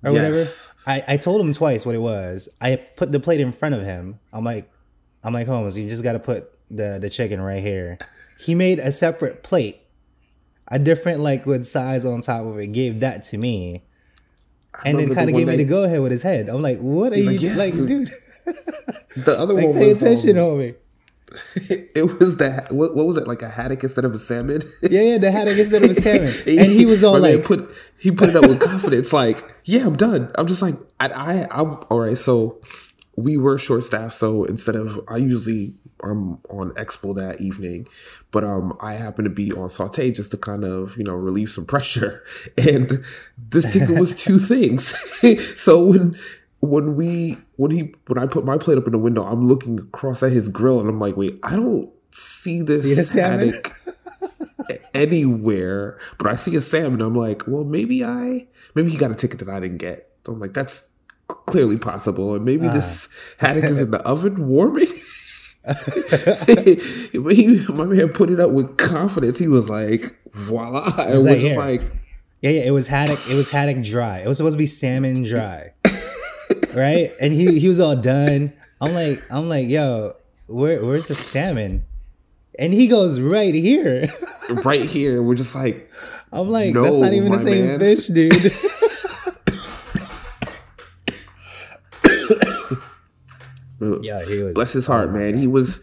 Or 0.04 0.12
Yes. 0.12 0.75
whatever. 0.87 1.04
I, 1.08 1.14
I 1.14 1.16
told 1.18 1.40
him 1.40 1.52
twice 1.52 1.84
what 1.84 1.94
it 1.94 2.00
was. 2.00 2.48
I 2.60 2.76
put 2.76 3.12
the 3.12 3.20
plate 3.20 3.40
in 3.40 3.52
front 3.52 3.75
of 3.75 3.82
him. 3.84 4.20
I'm 4.32 4.44
like, 4.44 4.70
I'm 5.22 5.34
like, 5.34 5.46
Holmes, 5.48 5.76
you 5.76 5.88
just 5.88 6.02
got 6.02 6.12
to 6.14 6.18
put 6.18 6.50
the 6.70 6.98
the 7.00 7.10
chicken 7.10 7.40
right 7.40 7.62
here. 7.62 7.98
He 8.40 8.54
made 8.54 8.78
a 8.78 8.90
separate 8.92 9.42
plate, 9.42 9.80
a 10.68 10.78
different 10.78 11.20
like 11.20 11.44
with 11.46 11.66
size 11.66 12.04
on 12.06 12.20
top 12.22 12.46
of 12.46 12.58
it. 12.58 12.68
Gave 12.68 13.00
that 13.00 13.25
to 13.25 13.38
me, 13.38 13.82
and 14.84 14.98
then 14.98 15.14
kind 15.14 15.28
of 15.28 15.37
gave 15.37 15.46
me 15.46 15.56
the 15.56 15.64
go 15.64 15.82
ahead 15.84 16.00
with 16.00 16.12
his 16.12 16.22
head. 16.22 16.48
I'm 16.48 16.62
like, 16.62 16.78
what 16.78 17.12
are 17.12 17.18
you 17.18 17.50
like, 17.50 17.75
like, 17.75 17.87
dude? 17.87 18.10
The 19.16 19.37
other 19.38 19.52
Like, 19.52 19.64
one 19.66 19.75
pay 19.75 19.90
attention, 19.90 20.38
um, 20.38 20.44
homie. 20.44 20.76
it 21.94 22.18
was 22.18 22.37
that 22.38 22.73
what, 22.73 22.94
what 22.94 23.06
was 23.06 23.16
it 23.16 23.26
like 23.26 23.42
a 23.42 23.49
haddock 23.49 23.82
instead 23.82 24.04
of 24.04 24.14
a 24.14 24.18
salmon? 24.18 24.62
Yeah, 24.82 25.02
yeah, 25.02 25.18
the 25.18 25.30
haddock 25.30 25.58
instead 25.58 25.82
of 25.82 25.90
a 25.90 25.94
salmon, 25.94 26.32
and 26.47 26.73
he 26.73 26.87
was 26.87 27.04
all 27.04 27.20
My 27.20 27.35
like, 27.35 27.44
put 27.44 27.70
he 27.99 28.11
put 28.11 28.30
it 28.30 28.37
up 28.37 28.42
with 28.42 28.61
confidence, 28.61 29.12
like, 29.12 29.42
yeah, 29.64 29.87
I'm 29.87 29.97
done. 29.97 30.30
I'm 30.37 30.47
just 30.47 30.62
like, 30.62 30.76
I, 31.00 31.08
I, 31.08 31.47
I'm 31.50 31.85
all 31.90 32.00
right. 32.00 32.16
So 32.16 32.61
we 33.16 33.37
were 33.37 33.58
short 33.58 33.85
staffed, 33.85 34.14
so 34.14 34.44
instead 34.44 34.76
of 34.76 35.00
I 35.08 35.16
usually 35.16 35.75
I'm 36.02 36.38
on 36.49 36.70
expo 36.73 37.14
that 37.16 37.40
evening, 37.40 37.88
but 38.30 38.44
um 38.44 38.76
I 38.80 38.94
happen 38.94 39.25
to 39.25 39.30
be 39.30 39.52
on 39.52 39.68
saute 39.68 40.11
just 40.11 40.30
to 40.30 40.37
kind 40.37 40.64
of 40.64 40.97
you 40.97 41.04
know 41.04 41.14
relieve 41.14 41.50
some 41.50 41.66
pressure, 41.66 42.25
and 42.58 43.04
this 43.37 43.73
ticket 43.73 43.99
was 43.99 44.14
two 44.14 44.38
things. 44.38 44.94
so 45.61 45.87
when 45.87 46.16
when 46.60 46.96
we 46.96 47.36
when 47.56 47.70
he 47.70 47.94
when 48.06 48.18
I 48.18 48.26
put 48.26 48.44
my 48.44 48.58
plate 48.58 48.78
up 48.78 48.86
in 48.86 48.92
the 48.92 48.98
window, 48.98 49.24
I'm 49.24 49.46
looking 49.48 49.78
across 49.78 50.22
at 50.22 50.32
his 50.32 50.48
grill, 50.48 50.80
and 50.80 50.88
I'm 50.88 50.98
like, 51.00 51.16
wait, 51.16 51.38
I 51.42 51.56
don't 51.56 51.90
see 52.10 52.62
this 52.62 53.12
See 53.12 53.20
haddock 53.20 53.74
anywhere, 54.94 55.98
but 56.18 56.26
I 56.26 56.34
see 56.36 56.56
a 56.56 56.60
salmon. 56.60 57.00
I'm 57.02 57.14
like, 57.14 57.46
well, 57.46 57.64
maybe 57.64 58.04
I, 58.04 58.46
maybe 58.74 58.90
he 58.90 58.96
got 58.96 59.10
a 59.10 59.14
ticket 59.14 59.38
that 59.40 59.48
I 59.48 59.60
didn't 59.60 59.78
get. 59.78 60.10
So 60.26 60.32
I'm 60.32 60.40
like, 60.40 60.52
that's 60.54 60.90
clearly 61.28 61.76
possible, 61.76 62.34
and 62.34 62.44
maybe 62.44 62.68
this 62.68 63.08
Ah. 63.40 63.46
haddock 63.46 63.64
is 63.64 63.80
in 63.80 63.90
the 63.90 63.98
oven 64.06 64.48
warming. 64.48 64.86
he, 67.12 67.64
my 67.68 67.84
man 67.84 68.08
put 68.10 68.30
it 68.30 68.40
up 68.40 68.50
with 68.52 68.76
confidence. 68.78 69.38
He 69.38 69.48
was 69.48 69.68
like, 69.68 70.16
voila, 70.32 70.90
and 70.98 71.24
we're 71.24 71.38
just 71.38 71.56
like, 71.56 71.82
Yeah, 72.40 72.50
yeah, 72.50 72.62
it 72.62 72.70
was 72.70 72.86
haddock. 72.88 73.18
It 73.30 73.36
was 73.36 73.50
haddock 73.50 73.82
dry. 73.82 74.18
It 74.20 74.28
was 74.28 74.38
supposed 74.38 74.54
to 74.54 74.58
be 74.58 74.66
salmon 74.66 75.22
dry, 75.24 75.72
right? 76.74 77.10
And 77.20 77.32
he 77.32 77.58
he 77.58 77.68
was 77.68 77.80
all 77.80 77.96
done. 77.96 78.52
I'm 78.80 78.94
like, 78.94 79.22
I'm 79.30 79.48
like, 79.48 79.68
yo, 79.68 80.14
where 80.46 80.84
where's 80.84 81.08
the 81.08 81.14
salmon? 81.14 81.84
And 82.58 82.72
he 82.72 82.88
goes 82.88 83.20
right 83.20 83.54
here. 83.54 84.06
right 84.64 84.84
here, 84.84 85.22
we're 85.22 85.36
just 85.36 85.54
like, 85.54 85.90
I'm 86.32 86.48
like, 86.48 86.74
No, 86.74 86.82
that's 86.82 86.96
not 86.96 87.12
even 87.12 87.32
the 87.32 87.38
same 87.38 87.66
man. 87.66 87.80
fish, 87.80 88.06
dude. 88.08 88.32
yeah, 94.04 94.24
he 94.24 94.42
was. 94.42 94.54
bless 94.54 94.72
his 94.72 94.86
heart, 94.86 95.12
man. 95.12 95.34
He 95.34 95.46
was 95.46 95.80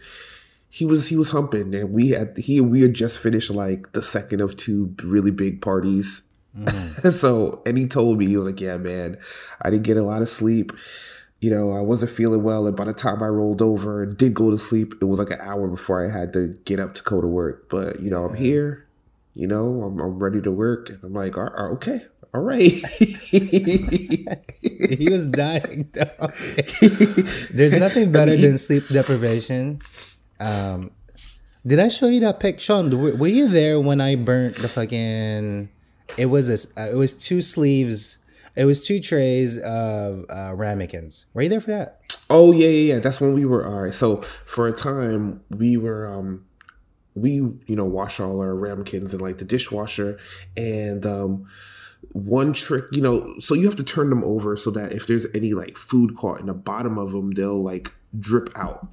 he 0.68 0.84
was 0.84 1.08
he 1.08 1.16
was 1.16 1.30
humping, 1.30 1.74
and 1.74 1.92
we 1.92 2.10
had 2.10 2.36
he 2.36 2.60
we 2.60 2.82
had 2.82 2.94
just 2.94 3.18
finished 3.18 3.50
like 3.50 3.92
the 3.92 4.02
second 4.02 4.40
of 4.40 4.56
two 4.56 4.94
really 5.02 5.30
big 5.30 5.62
parties. 5.62 6.22
so, 7.10 7.62
and 7.66 7.76
he 7.76 7.86
told 7.86 8.18
me 8.18 8.26
he 8.26 8.36
was 8.36 8.46
like, 8.46 8.60
"Yeah, 8.60 8.76
man, 8.76 9.18
I 9.62 9.70
didn't 9.70 9.84
get 9.84 9.96
a 9.96 10.02
lot 10.02 10.22
of 10.22 10.28
sleep. 10.28 10.72
You 11.40 11.50
know, 11.50 11.72
I 11.72 11.80
wasn't 11.80 12.12
feeling 12.12 12.42
well, 12.42 12.66
and 12.66 12.76
by 12.76 12.84
the 12.86 12.94
time 12.94 13.22
I 13.22 13.26
rolled 13.28 13.60
over 13.60 14.02
and 14.02 14.16
did 14.16 14.34
go 14.34 14.50
to 14.50 14.56
sleep, 14.56 14.94
it 15.00 15.04
was 15.04 15.18
like 15.18 15.30
an 15.30 15.40
hour 15.40 15.68
before 15.68 16.04
I 16.04 16.10
had 16.10 16.32
to 16.32 16.56
get 16.64 16.80
up 16.80 16.94
to 16.94 17.02
go 17.02 17.20
to 17.20 17.26
work. 17.26 17.68
But 17.68 18.00
you 18.00 18.10
know, 18.10 18.24
I'm 18.24 18.34
here. 18.34 18.86
You 19.34 19.46
know, 19.46 19.82
I'm, 19.82 20.00
I'm 20.00 20.18
ready 20.18 20.40
to 20.40 20.50
work, 20.50 20.88
and 20.88 20.98
I'm 21.04 21.12
like, 21.12 21.36
"All- 21.36 21.52
all- 21.56 21.72
okay, 21.74 22.06
all 22.32 22.40
right." 22.40 22.62
he 22.70 24.26
was 25.10 25.26
dying. 25.26 25.90
Though. 25.92 26.10
There's 27.50 27.74
nothing 27.74 28.12
better 28.12 28.36
than 28.36 28.56
sleep 28.58 28.88
deprivation. 28.88 29.80
Um, 30.40 30.90
did 31.66 31.80
I 31.80 31.88
show 31.88 32.06
you 32.08 32.20
that 32.20 32.40
pic, 32.40 32.60
Sean? 32.60 32.90
Were, 32.98 33.14
were 33.14 33.26
you 33.26 33.48
there 33.48 33.78
when 33.80 34.00
I 34.00 34.16
burnt 34.16 34.56
the 34.56 34.68
fucking? 34.68 35.68
It 36.16 36.26
was 36.26 36.48
this. 36.48 36.72
Uh, 36.76 36.88
it 36.90 36.96
was 36.96 37.12
two 37.12 37.42
sleeves. 37.42 38.18
It 38.54 38.64
was 38.64 38.86
two 38.86 39.00
trays 39.00 39.58
of 39.58 40.24
uh, 40.30 40.54
ramekins. 40.54 41.26
Were 41.34 41.42
you 41.42 41.48
there 41.48 41.60
for 41.60 41.72
that? 41.72 42.00
Oh 42.28 42.52
yeah, 42.52 42.68
yeah, 42.68 42.94
yeah. 42.94 43.00
That's 43.00 43.20
when 43.20 43.34
we 43.34 43.44
were 43.44 43.66
all 43.66 43.82
right. 43.82 43.94
So 43.94 44.22
for 44.46 44.66
a 44.66 44.72
time 44.72 45.42
we 45.50 45.76
were 45.76 46.06
um 46.06 46.44
we 47.14 47.34
you 47.34 47.76
know 47.76 47.84
wash 47.84 48.20
all 48.20 48.40
our 48.40 48.54
ramekins 48.54 49.14
in 49.14 49.20
like 49.20 49.38
the 49.38 49.44
dishwasher 49.44 50.18
and 50.56 51.04
um 51.06 51.48
one 52.12 52.52
trick 52.52 52.84
you 52.92 53.00
know 53.00 53.34
so 53.38 53.54
you 53.54 53.64
have 53.64 53.76
to 53.76 53.82
turn 53.82 54.10
them 54.10 54.22
over 54.22 54.56
so 54.56 54.70
that 54.70 54.92
if 54.92 55.06
there's 55.06 55.26
any 55.34 55.54
like 55.54 55.76
food 55.76 56.14
caught 56.14 56.40
in 56.40 56.46
the 56.46 56.54
bottom 56.54 56.98
of 56.98 57.12
them 57.12 57.32
they'll 57.32 57.62
like 57.62 57.92
drip 58.18 58.50
out. 58.56 58.88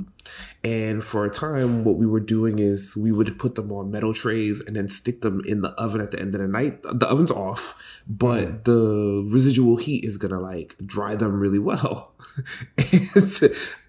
And 0.64 1.04
for 1.04 1.26
a 1.26 1.30
time 1.30 1.84
what 1.84 1.98
we 1.98 2.06
were 2.06 2.22
doing 2.22 2.60
is 2.60 2.96
we 2.96 3.12
would 3.12 3.38
put 3.38 3.56
them 3.56 3.72
on 3.72 3.92
metal 3.92 4.14
trays 4.14 4.62
and 4.62 4.76
then 4.76 4.88
stick 4.88 5.22
them 5.22 5.42
in 5.46 5.62
the 5.62 5.72
oven 5.72 6.00
at 6.00 6.12
the 6.12 6.20
end 6.20 6.34
of 6.34 6.42
the 6.42 6.48
night. 6.48 6.82
The 6.84 7.08
oven's 7.10 7.32
off 7.32 7.76
but 8.08 8.66
the 8.66 9.26
residual 9.28 9.78
heat 9.78 10.04
is 10.04 10.18
gonna 10.18 10.40
like 10.40 10.76
dry 10.86 11.16
them 11.16 11.40
really 11.40 11.60
well. 11.60 12.14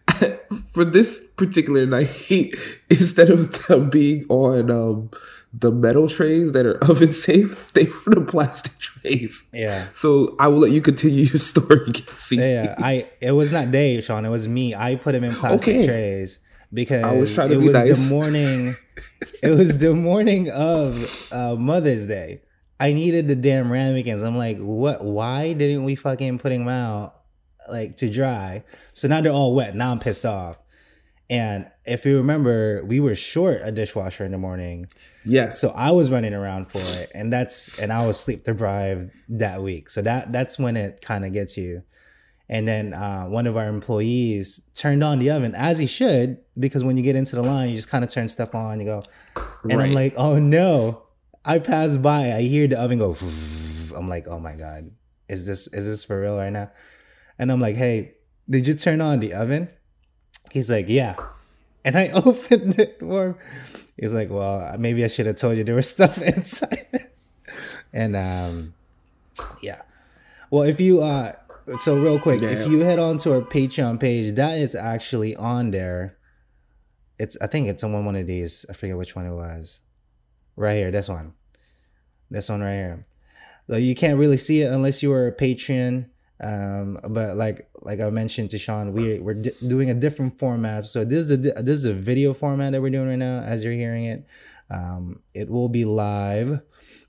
For 0.73 0.85
this 0.85 1.25
particular 1.37 1.87
night 1.87 2.09
instead 2.91 3.31
of 3.31 3.67
them 3.67 3.91
being 3.91 4.26
on 4.29 4.71
um 4.71 5.11
the 5.56 5.70
metal 5.70 6.08
trays 6.08 6.52
that 6.52 6.66
are 6.66 6.78
oven 6.90 7.12
safe 7.12 7.73
they 7.75 7.84
were 8.06 8.14
the 8.16 8.20
plastic 8.26 8.76
trays 8.78 9.49
Yeah. 9.52 9.87
so 9.92 10.34
i 10.40 10.49
will 10.49 10.58
let 10.58 10.73
you 10.73 10.80
continue 10.80 11.25
your 11.25 11.38
story 11.52 11.90
Casey. 11.92 12.37
Yeah, 12.37 12.75
I. 12.78 13.08
It 13.20 13.32
was 13.32 13.52
not 13.52 13.70
Dave, 13.70 14.02
Sean. 14.04 14.25
It 14.25 14.30
was 14.30 14.49
me. 14.49 14.75
I 14.75 14.96
put 14.96 15.12
them 15.12 15.23
in 15.25 15.32
plastic 15.32 15.75
Okay. 15.76 15.87
trays 15.87 16.38
because 16.73 17.04
I 17.04 17.12
was 17.16 17.32
trying 17.34 17.50
to 17.50 17.56
it 17.56 17.61
be 17.61 17.66
was 17.68 17.75
nice. 17.75 18.08
the 18.08 18.14
morning. 18.14 18.75
it 19.42 19.50
was 19.50 19.78
the 19.78 19.94
morning 19.94 20.50
of 20.50 21.28
uh, 21.30 21.54
Mother's 21.56 22.06
Day. 22.06 22.40
I 22.80 22.92
needed 22.92 23.28
the 23.28 23.37
damn 23.37 23.70
ramekins. 23.70 24.23
I'm 24.23 24.37
like, 24.37 24.58
what? 24.58 25.04
Why 25.04 25.52
didn't 25.52 25.84
we 25.84 25.94
fucking 25.94 26.38
put 26.38 26.49
them 26.50 26.66
out 26.68 27.14
like 27.70 27.94
to 27.96 28.11
dry? 28.11 28.64
So 28.92 29.06
now 29.08 29.20
they're 29.20 29.32
all 29.32 29.54
wet. 29.54 29.76
Now 29.76 29.92
I'm 29.92 30.00
pissed 30.00 30.25
off. 30.26 30.58
And 31.31 31.66
if 31.87 32.04
you 32.04 32.19
remember, 32.19 32.85
we 32.85 33.00
were 33.00 33.14
short 33.14 33.61
a 33.62 33.73
dishwasher 33.73 34.25
in 34.25 34.33
the 34.33 34.38
morning. 34.38 34.88
yes 35.25 35.61
So 35.61 35.71
I 35.71 35.90
was 35.90 36.11
running 36.11 36.35
around 36.35 36.66
for 36.69 36.81
it, 37.00 37.11
and 37.14 37.33
that's 37.33 37.78
and 37.78 37.93
I 37.93 38.07
was 38.07 38.21
sleep 38.21 38.45
deprived 38.45 39.11
that 39.31 39.62
week. 39.62 39.88
So 39.88 40.02
that 40.02 40.33
that's 40.33 40.59
when 40.59 40.76
it 40.76 41.00
kind 41.00 41.25
of 41.25 41.33
gets 41.33 41.57
you. 41.57 41.83
And 42.47 42.69
then 42.69 42.93
uh, 42.93 43.25
one 43.25 43.47
of 43.47 43.57
our 43.57 43.69
employees 43.69 44.69
turned 44.75 45.02
on 45.02 45.19
the 45.19 45.31
oven 45.31 45.54
as 45.54 45.78
he 45.78 45.87
should, 45.87 46.38
because 46.59 46.85
when 46.85 46.99
you 46.99 47.02
get 47.02 47.16
into 47.16 47.37
the 47.37 47.43
line, 47.43 47.71
you 47.71 47.76
just 47.76 47.88
kind 47.88 48.04
of 48.04 48.11
turn 48.11 48.28
stuff 48.28 48.54
on. 48.54 48.81
You 48.81 48.87
go, 48.87 49.04
and 49.62 49.81
I'm 49.81 49.95
like, 49.95 50.14
oh 50.19 50.38
no! 50.38 51.04
I 51.45 51.59
pass 51.59 51.97
by, 51.97 52.33
I 52.33 52.43
hear 52.43 52.66
the 52.69 52.78
oven 52.78 52.99
go. 52.99 53.16
I'm 53.97 54.09
like, 54.09 54.28
oh 54.28 54.38
my 54.38 54.57
god, 54.57 54.90
is 55.28 55.47
this 55.47 55.69
is 55.69 55.87
this 55.87 56.04
for 56.04 56.21
real 56.21 56.37
right 56.37 56.52
now? 56.52 56.71
And 57.38 57.50
I'm 57.50 57.61
like, 57.61 57.76
hey, 57.76 58.14
did 58.49 58.66
you 58.66 58.75
turn 58.75 59.00
on 59.00 59.21
the 59.21 59.33
oven? 59.33 59.71
He's 60.54 60.70
like, 60.70 60.87
yeah. 60.88 61.16
And 61.84 61.96
I 61.96 62.08
opened 62.14 62.78
it 62.78 63.00
for 63.00 63.26
him. 63.26 63.34
He's 63.96 64.14
like, 64.14 64.30
well, 64.30 64.76
maybe 64.78 65.02
I 65.02 65.08
should 65.08 65.26
have 65.26 65.34
told 65.34 65.56
you 65.56 65.64
there 65.64 65.75
was 65.75 65.88
stuff 65.96 66.23
inside. 66.23 67.08
and 67.92 68.14
um, 68.14 68.75
yeah. 69.61 69.82
Well, 70.50 70.62
if 70.62 70.80
you 70.80 71.02
uh, 71.02 71.32
so 71.80 71.99
real 71.99 72.20
quick, 72.20 72.40
Yeah. 72.40 72.50
if 72.50 72.70
you 72.70 72.80
head 72.80 73.00
on 73.00 73.18
to 73.18 73.32
our 73.34 73.40
Patreon 73.40 73.99
page, 73.99 74.37
that 74.37 74.56
is 74.56 74.76
actually 74.76 75.34
on 75.34 75.73
there. 75.73 76.16
It's 77.18 77.37
I 77.40 77.49
think 77.49 77.66
it's 77.66 77.82
on 77.82 78.04
one 78.04 78.14
of 78.14 78.28
these. 78.28 78.64
I 78.70 78.75
forget 78.75 78.96
which 78.96 79.16
one 79.16 79.26
it 79.26 79.34
was. 79.34 79.80
Right 80.54 80.76
here, 80.76 80.92
this 80.92 81.08
one. 81.08 81.34
This 82.30 82.49
one 82.49 82.61
right 82.61 82.75
here. 82.75 83.02
So 83.68 83.76
you 83.76 83.96
can't 83.96 84.20
really 84.20 84.37
see 84.37 84.62
it 84.62 84.73
unless 84.73 85.02
you 85.02 85.12
are 85.12 85.26
a 85.26 85.32
Patreon. 85.34 86.06
Um, 86.41 86.99
but 87.09 87.37
like 87.37 87.69
like 87.83 88.00
I 88.00 88.11
mentioned 88.11 88.50
to 88.50 88.59
Sean, 88.59 88.93
we 88.93 89.21
we're 89.21 89.35
di- 89.35 89.53
doing 89.67 89.91
a 89.91 89.95
different 89.95 90.38
format. 90.38 90.85
So 90.85 91.05
this 91.05 91.31
is 91.31 91.33
a 91.33 91.37
this 91.37 91.79
is 91.79 91.85
a 91.85 91.95
video 91.95 92.35
format 92.35 92.73
that 92.73 92.83
we're 92.83 92.91
doing 92.91 93.09
right 93.09 93.17
now. 93.17 93.41
As 93.41 93.64
you're 93.64 93.73
hearing 93.73 94.07
it, 94.07 94.26
um, 94.71 95.21
it 95.35 95.49
will 95.49 95.69
be 95.69 95.85
live 95.85 96.61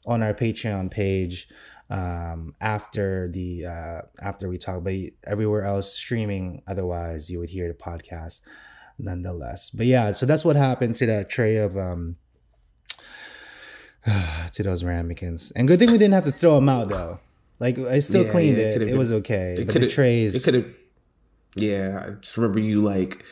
on 0.05 0.21
our 0.21 0.33
Patreon 0.33 0.91
page 0.91 1.47
um, 1.89 2.53
after 2.61 3.29
the 3.31 3.65
uh, 3.65 4.01
after 4.21 4.47
we 4.47 4.57
talk. 4.57 4.83
But 4.83 4.93
everywhere 5.25 5.65
else 5.65 5.93
streaming, 5.93 6.61
otherwise 6.67 7.29
you 7.29 7.39
would 7.39 7.49
hear 7.49 7.67
the 7.67 7.73
podcast 7.73 8.41
nonetheless. 8.97 9.69
But 9.69 9.87
yeah, 9.87 10.11
so 10.11 10.25
that's 10.25 10.45
what 10.45 10.55
happened 10.55 10.95
to 10.95 11.05
that 11.07 11.29
tray 11.29 11.57
of 11.57 11.77
um 11.77 12.17
to 14.53 14.63
those 14.63 14.83
ramekins. 14.83 15.51
And 15.55 15.67
good 15.67 15.79
thing 15.79 15.91
we 15.91 15.97
didn't 15.97 16.13
have 16.13 16.25
to 16.25 16.31
throw 16.31 16.55
them 16.55 16.69
out 16.69 16.89
though. 16.89 17.19
Like 17.59 17.77
I 17.79 17.99
still 17.99 18.25
Yeah, 18.25 18.31
cleaned 18.31 18.57
yeah, 18.57 18.63
it 18.65 18.81
it. 18.81 18.89
It 18.89 18.97
was 18.97 19.11
okay. 19.11 19.55
It 19.59 19.67
but 19.67 19.75
the 19.75 19.87
trays 19.87 20.35
It 20.35 20.43
could 20.43 20.53
have. 20.55 20.73
Yeah, 21.55 22.03
I 22.05 22.09
just 22.21 22.35
remember 22.35 22.59
you 22.59 22.81
like 22.81 23.23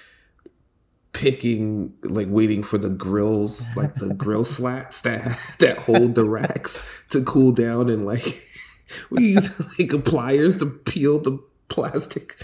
picking, 1.12 1.94
like 2.04 2.28
waiting 2.30 2.64
for 2.64 2.78
the 2.78 2.90
grills, 2.90 3.76
like 3.76 3.96
the 3.96 4.14
grill 4.14 4.46
slats 4.58 5.02
that 5.02 5.56
that 5.60 5.80
hold 5.80 6.16
the 6.16 6.26
racks 6.26 6.84
to 7.10 7.24
cool 7.24 7.52
down, 7.52 7.90
and 7.90 8.06
like 8.06 8.42
we 9.10 9.34
use 9.34 9.80
like 9.80 10.06
pliers 10.06 10.58
to 10.58 10.66
peel 10.66 11.20
the 11.20 11.38
plastic. 11.70 12.36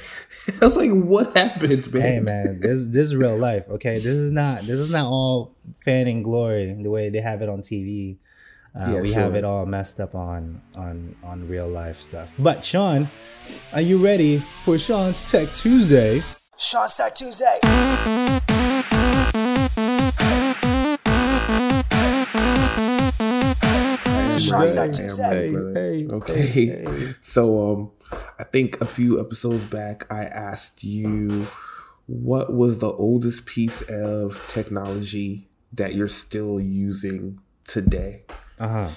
I 0.61 0.65
was 0.65 0.75
like, 0.75 0.91
what 0.91 1.35
happened, 1.37 1.93
man? 1.93 2.01
Hey 2.01 2.19
man, 2.19 2.59
this 2.61 2.87
this 2.89 3.07
is 3.07 3.15
real 3.15 3.37
life. 3.37 3.65
Okay, 3.69 3.99
this 3.99 4.17
is 4.17 4.31
not 4.31 4.59
this 4.59 4.79
is 4.79 4.89
not 4.89 5.05
all 5.05 5.55
fan 5.83 6.07
and 6.07 6.23
glory 6.23 6.73
the 6.73 6.89
way 6.89 7.09
they 7.09 7.21
have 7.21 7.41
it 7.41 7.49
on 7.49 7.61
TV. 7.61 8.17
Uh, 8.75 8.91
Yeah, 8.93 9.01
we 9.01 9.11
have 9.13 9.35
it 9.35 9.43
all 9.43 9.65
messed 9.65 9.99
up 9.99 10.15
on 10.15 10.61
on 10.75 11.15
on 11.23 11.47
real 11.47 11.67
life 11.67 12.01
stuff. 12.01 12.31
But 12.37 12.63
Sean, 12.65 13.09
are 13.73 13.81
you 13.81 13.97
ready 13.97 14.39
for 14.63 14.77
Sean's 14.77 15.29
Tech 15.31 15.51
Tuesday? 15.53 16.21
Sean's 16.57 16.95
Tech 16.95 17.15
Tuesday. 17.15 17.59
Sean 24.39 24.65
Stack 24.65 24.91
Damn 24.91 24.93
Tuesday. 24.93 25.49
right, 25.49 26.07
brother. 26.07 26.15
okay. 26.15 27.13
So 27.21 27.71
um 27.71 27.91
I 28.39 28.43
think 28.43 28.79
a 28.81 28.85
few 28.85 29.19
episodes 29.19 29.63
back 29.65 30.11
I 30.11 30.23
asked 30.25 30.83
you 30.83 31.45
what 32.07 32.53
was 32.53 32.79
the 32.79 32.91
oldest 32.91 33.45
piece 33.45 33.81
of 33.83 34.43
technology 34.47 35.47
that 35.73 35.93
you're 35.93 36.07
still 36.07 36.59
using 36.59 37.39
today? 37.67 38.23
Uh 38.59 38.67
huh. 38.67 38.89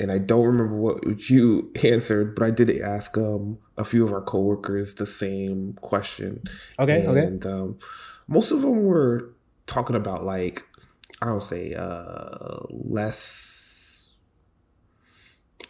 And 0.00 0.12
I 0.12 0.18
don't 0.18 0.46
remember 0.46 0.76
what 0.76 1.28
you 1.28 1.72
answered, 1.84 2.34
but 2.34 2.44
I 2.44 2.50
did 2.50 2.70
ask 2.80 3.16
um 3.18 3.58
a 3.76 3.84
few 3.84 4.04
of 4.04 4.12
our 4.12 4.22
coworkers 4.22 4.94
the 4.94 5.06
same 5.06 5.74
question. 5.80 6.42
Okay, 6.78 7.06
okay. 7.06 7.24
And 7.24 7.44
um 7.46 7.78
most 8.26 8.50
of 8.52 8.60
them 8.62 8.84
were 8.84 9.34
talking 9.66 9.96
about 9.96 10.24
like 10.24 10.64
I 11.20 11.26
don't 11.26 11.42
say 11.42 11.74
uh 11.74 12.60
less 12.70 14.16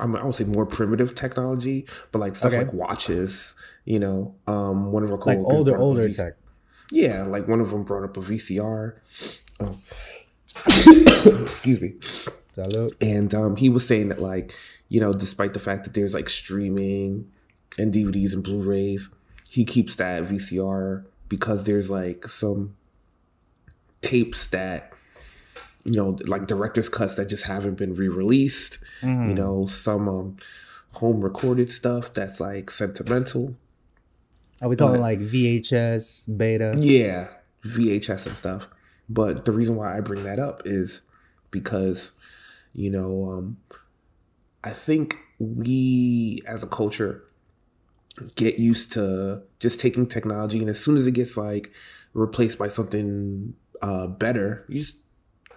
I 0.00 0.06
mean, 0.06 0.16
I 0.16 0.24
would 0.24 0.34
say 0.34 0.44
more 0.44 0.66
primitive 0.66 1.14
technology, 1.16 1.86
but 2.12 2.20
like 2.20 2.36
stuff 2.36 2.52
Okay. 2.52 2.64
like 2.64 2.72
watches, 2.72 3.54
you 3.84 3.98
know. 3.98 4.36
Um, 4.46 4.92
one 4.92 5.02
of 5.02 5.10
our 5.10 5.16
Like 5.16 5.38
coworkers 5.38 5.56
older 5.58 5.74
a 5.76 5.80
older 5.80 6.06
V- 6.06 6.12
tech. 6.12 6.34
Yeah, 6.92 7.24
like 7.24 7.48
one 7.48 7.60
of 7.60 7.70
them 7.70 7.82
brought 7.82 8.04
up 8.04 8.16
a 8.16 8.20
VCR. 8.20 8.92
Oh. 9.60 9.78
Excuse 10.56 11.80
me. 11.80 11.94
And 13.00 13.32
um, 13.34 13.56
he 13.56 13.68
was 13.68 13.86
saying 13.86 14.08
that, 14.08 14.20
like, 14.20 14.54
you 14.88 15.00
know, 15.00 15.12
despite 15.12 15.54
the 15.54 15.60
fact 15.60 15.84
that 15.84 15.94
there's 15.94 16.14
like 16.14 16.28
streaming 16.28 17.30
and 17.78 17.92
DVDs 17.92 18.32
and 18.32 18.42
Blu-rays, 18.42 19.10
he 19.48 19.64
keeps 19.64 19.96
that 19.96 20.24
VCR 20.24 21.04
because 21.28 21.64
there's 21.64 21.88
like 21.88 22.26
some 22.26 22.74
tapes 24.00 24.48
that, 24.48 24.92
you 25.84 25.92
know, 25.92 26.18
like 26.26 26.46
director's 26.46 26.88
cuts 26.88 27.16
that 27.16 27.28
just 27.28 27.44
haven't 27.44 27.76
been 27.76 27.94
re-released. 27.94 28.78
You 29.28 29.34
know, 29.34 29.66
some 29.66 30.08
um, 30.08 30.36
home 30.94 31.20
recorded 31.20 31.70
stuff 31.70 32.12
that's 32.12 32.40
like 32.40 32.70
sentimental. 32.70 33.54
Are 34.60 34.68
we 34.68 34.74
talking 34.76 35.00
like 35.00 35.20
VHS, 35.20 36.36
beta? 36.36 36.74
Yeah, 36.76 37.28
VHS 37.64 38.26
and 38.26 38.36
stuff. 38.36 38.68
But 39.08 39.44
the 39.44 39.52
reason 39.52 39.76
why 39.76 39.96
I 39.96 40.00
bring 40.00 40.24
that 40.24 40.38
up 40.38 40.62
is 40.64 41.02
because, 41.50 42.12
you 42.74 42.90
know, 42.90 43.30
um, 43.30 43.56
I 44.62 44.70
think 44.70 45.18
we 45.38 46.42
as 46.46 46.62
a 46.62 46.66
culture 46.66 47.24
get 48.34 48.58
used 48.58 48.92
to 48.92 49.42
just 49.60 49.80
taking 49.80 50.06
technology, 50.06 50.58
and 50.60 50.68
as 50.68 50.82
soon 50.82 50.96
as 50.96 51.06
it 51.06 51.12
gets 51.12 51.36
like 51.36 51.72
replaced 52.12 52.58
by 52.58 52.68
something 52.68 53.54
uh, 53.80 54.08
better, 54.08 54.64
you 54.68 54.78
just 54.78 55.04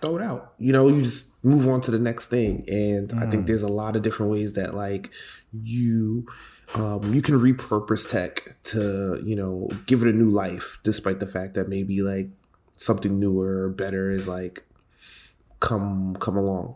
throw 0.01 0.17
it 0.17 0.21
out. 0.21 0.53
You 0.57 0.71
know, 0.71 0.87
you 0.87 1.01
just 1.01 1.43
move 1.43 1.67
on 1.67 1.81
to 1.81 1.91
the 1.91 1.99
next 1.99 2.27
thing. 2.27 2.63
And 2.67 3.13
I 3.13 3.29
think 3.29 3.47
there's 3.47 3.63
a 3.63 3.69
lot 3.69 3.95
of 3.95 4.01
different 4.01 4.31
ways 4.31 4.53
that 4.53 4.73
like 4.73 5.11
you 5.51 6.27
um, 6.75 7.13
you 7.13 7.21
can 7.21 7.39
repurpose 7.39 8.09
tech 8.09 8.55
to 8.63 9.19
you 9.23 9.35
know 9.35 9.69
give 9.85 10.03
it 10.03 10.07
a 10.07 10.13
new 10.13 10.29
life, 10.29 10.79
despite 10.83 11.19
the 11.19 11.27
fact 11.27 11.53
that 11.55 11.67
maybe 11.67 12.01
like 12.01 12.29
something 12.81 13.19
newer 13.19 13.65
or 13.65 13.69
better 13.69 14.09
is 14.09 14.27
like 14.27 14.63
come 15.59 16.15
come 16.19 16.35
along. 16.35 16.75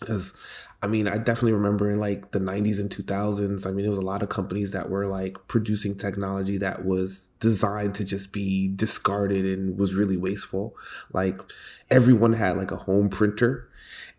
Because 0.00 0.34
I 0.82 0.88
mean, 0.88 1.08
I 1.08 1.16
definitely 1.16 1.52
remember 1.52 1.90
in 1.90 1.98
like 1.98 2.32
the 2.32 2.38
90s 2.38 2.78
and 2.78 2.90
2000s. 2.90 3.66
I 3.66 3.70
mean, 3.70 3.82
there 3.84 3.90
was 3.90 3.98
a 3.98 4.02
lot 4.02 4.22
of 4.22 4.28
companies 4.28 4.72
that 4.72 4.90
were 4.90 5.06
like 5.06 5.38
producing 5.48 5.96
technology 5.96 6.58
that 6.58 6.84
was 6.84 7.30
designed 7.40 7.94
to 7.94 8.04
just 8.04 8.32
be 8.32 8.68
discarded 8.68 9.44
and 9.46 9.78
was 9.78 9.94
really 9.94 10.16
wasteful. 10.16 10.76
Like 11.12 11.40
everyone 11.88 12.34
had 12.34 12.56
like 12.56 12.72
a 12.72 12.76
home 12.76 13.08
printer 13.08 13.70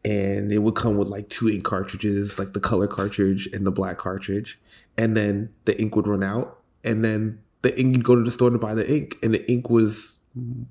and 0.04 0.52
it 0.52 0.60
would 0.60 0.76
come 0.76 0.98
with 0.98 1.10
like 1.10 1.30
two 1.30 1.50
ink 1.50 1.64
cartridges, 1.64 2.40
like 2.40 2.54
the 2.54 2.60
color 2.60 2.88
cartridge 2.88 3.48
and 3.54 3.66
the 3.66 3.72
black 3.72 3.98
cartridge. 3.98 4.60
And 4.98 5.16
then 5.16 5.54
the 5.66 5.80
ink 5.80 5.96
would 5.96 6.08
run 6.08 6.24
out. 6.24 6.60
And 6.84 7.04
then 7.04 7.40
the 7.62 7.78
ink, 7.80 7.96
you'd 7.96 8.06
go 8.06 8.16
to 8.16 8.24
the 8.24 8.32
store 8.32 8.50
to 8.50 8.58
buy 8.58 8.74
the 8.74 8.90
ink, 8.90 9.18
and 9.22 9.34
the 9.34 9.50
ink 9.52 9.70
was 9.70 10.17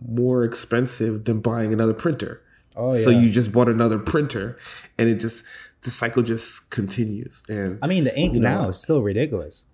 more 0.06 0.44
expensive 0.44 1.24
than 1.24 1.40
buying 1.40 1.72
another 1.72 1.94
printer. 1.94 2.42
Oh, 2.76 2.96
So 2.96 3.10
you 3.10 3.30
just 3.30 3.52
bought 3.52 3.68
another 3.68 3.98
printer, 3.98 4.58
and 4.98 5.08
it 5.08 5.20
just 5.20 5.44
the 5.82 5.90
cycle 5.90 6.22
just 6.22 6.68
continues. 6.70 7.42
And 7.48 7.78
I 7.82 7.86
mean, 7.86 8.04
the 8.04 8.16
ink 8.18 8.34
You 8.34 8.40
know, 8.40 8.62
now 8.62 8.68
is 8.68 8.82
still 8.82 9.02
ridiculous. 9.02 9.66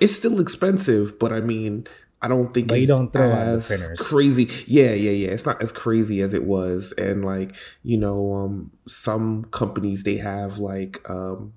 it's 0.00 0.14
still 0.14 0.38
expensive, 0.40 1.18
but 1.18 1.32
I 1.32 1.40
mean, 1.40 1.86
I 2.20 2.28
don't 2.28 2.52
think 2.54 2.68
But 2.68 2.80
you 2.80 2.86
don't 2.86 3.12
throw 3.12 3.32
out 3.32 3.56
the 3.56 3.64
printers. 3.66 3.98
crazy. 4.00 4.48
Yeah, 4.66 4.92
yeah, 4.92 5.10
yeah. 5.10 5.28
It's 5.30 5.44
not 5.46 5.60
as 5.62 5.72
crazy 5.72 6.20
as 6.20 6.34
it 6.34 6.44
was, 6.44 6.92
and 6.98 7.24
like 7.24 7.54
you 7.82 7.96
know, 7.98 8.34
um, 8.34 8.70
some 8.86 9.44
companies 9.50 10.02
they 10.04 10.18
have 10.18 10.58
like 10.58 11.00
um, 11.10 11.54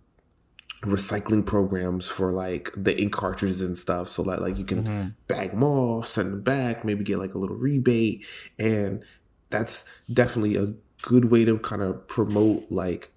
recycling 0.81 1.45
programs 1.45 2.07
for 2.07 2.31
like 2.31 2.71
the 2.75 2.99
ink 2.99 3.13
cartridges 3.13 3.61
and 3.61 3.77
stuff, 3.77 4.09
so 4.09 4.23
that 4.23 4.41
like 4.41 4.57
you 4.57 4.65
can 4.65 4.83
Mm-hmm. 4.83 5.07
bag 5.27 5.51
them 5.51 5.63
off, 5.63 6.05
send 6.07 6.31
them 6.31 6.41
back, 6.41 6.83
maybe 6.85 7.03
get 7.03 7.17
like 7.17 7.33
a 7.33 7.37
little 7.37 7.55
rebate, 7.55 8.25
and 8.59 9.03
that's 9.49 9.85
definitely 10.11 10.55
a 10.57 10.73
good 11.01 11.25
way 11.31 11.45
to 11.45 11.57
kind 11.59 11.81
of 11.81 12.07
promote 12.07 12.65
like 12.71 13.11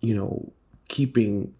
you 0.00 0.14
know 0.14 0.52
keeping 0.88 1.54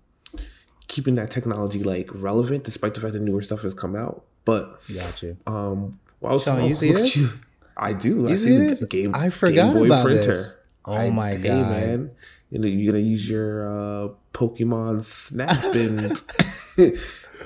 keeping 0.88 1.14
that 1.14 1.30
technology 1.30 1.82
like 1.82 2.08
relevant 2.12 2.62
despite 2.64 2.94
the 2.94 3.00
fact 3.00 3.14
that 3.14 3.22
newer 3.22 3.40
stuff 3.42 3.62
has 3.62 3.72
come 3.74 3.96
out 3.96 4.24
but 4.44 4.80
Got 4.94 5.22
you. 5.22 5.36
um 5.46 5.98
while 6.20 6.38
Sean, 6.38 6.66
you 6.68 6.74
see 6.74 6.92
this? 6.92 7.16
you- 7.16 7.30
i 7.76 7.92
do 7.92 8.26
i 8.26 8.30
You 8.30 8.36
see, 8.36 8.50
see 8.50 8.56
the 8.58 8.64
this? 8.68 8.84
game 8.84 9.14
I 9.14 9.30
forgot 9.30 9.72
game 9.72 9.74
boy 9.74 9.86
about 9.86 10.04
printer 10.04 10.26
this. 10.26 10.56
Oh 10.84 11.10
my 11.10 11.30
hey, 11.30 11.38
God. 11.42 11.70
man 11.70 12.10
you 12.50 12.58
know 12.58 12.66
you're 12.68 12.92
gonna 12.92 13.02
use 13.04 13.28
your 13.28 13.68
uh 13.68 14.08
pokemon 14.32 15.02
snap 15.02 15.62
and 15.74 16.22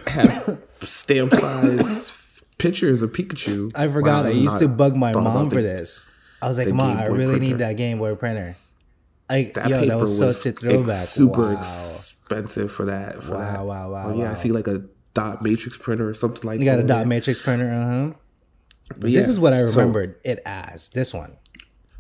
have 0.07 0.59
stamp 0.81 1.33
size 1.35 2.43
pictures 2.59 3.03
of 3.03 3.13
pikachu 3.13 3.71
I 3.75 3.89
forgot. 3.89 4.25
Wow, 4.25 4.31
I 4.31 4.35
used 4.35 4.59
to 4.59 4.69
bug 4.69 4.97
my 4.97 5.13
mom 5.13 5.27
about 5.27 5.49
for 5.51 5.57
the- 5.57 5.69
this. 5.69 6.07
I 6.41 6.47
was 6.47 6.57
like, 6.59 6.73
"Mom, 6.73 6.97
I 6.97 7.07
really 7.07 7.39
printer. 7.39 7.41
need 7.41 7.59
that 7.59 7.73
Game 7.77 7.99
Boy 7.99 8.15
printer." 8.15 8.57
Like, 9.29 9.55
that 9.55 9.69
yo, 9.69 9.85
that 9.85 9.99
was, 9.99 10.19
was 10.21 10.41
such 10.41 10.53
a 10.55 10.57
throwback. 10.57 11.03
ex- 11.03 11.11
super 11.11 11.53
wow. 11.53 11.59
expensive 11.59 12.71
for 12.73 12.85
that. 12.87 13.23
For 13.23 13.33
Wow, 13.33 13.39
that. 13.41 13.65
wow, 13.67 13.91
wow, 13.91 14.09
Oh, 14.11 14.19
yeah, 14.19 14.31
I 14.31 14.35
see 14.35 14.53
like 14.53 14.67
a 14.69 14.85
dot 15.15 15.43
matrix 15.43 15.77
printer 15.77 16.09
or 16.09 16.15
something 16.15 16.43
like 16.45 16.59
that. 16.59 16.65
You 16.65 16.71
got 16.71 16.79
a 16.79 16.85
dot 16.85 17.07
matrix 17.07 17.43
printer, 17.43 17.69
uh 17.71 17.85
huh. 18.09 18.13
But 18.91 19.01
This 19.03 19.13
yeah, 19.13 19.21
is 19.21 19.39
what 19.41 19.53
I 19.53 19.65
so, 19.65 19.79
remembered 19.81 20.17
it 20.25 20.41
as. 20.47 20.89
This 20.91 21.13
one, 21.13 21.37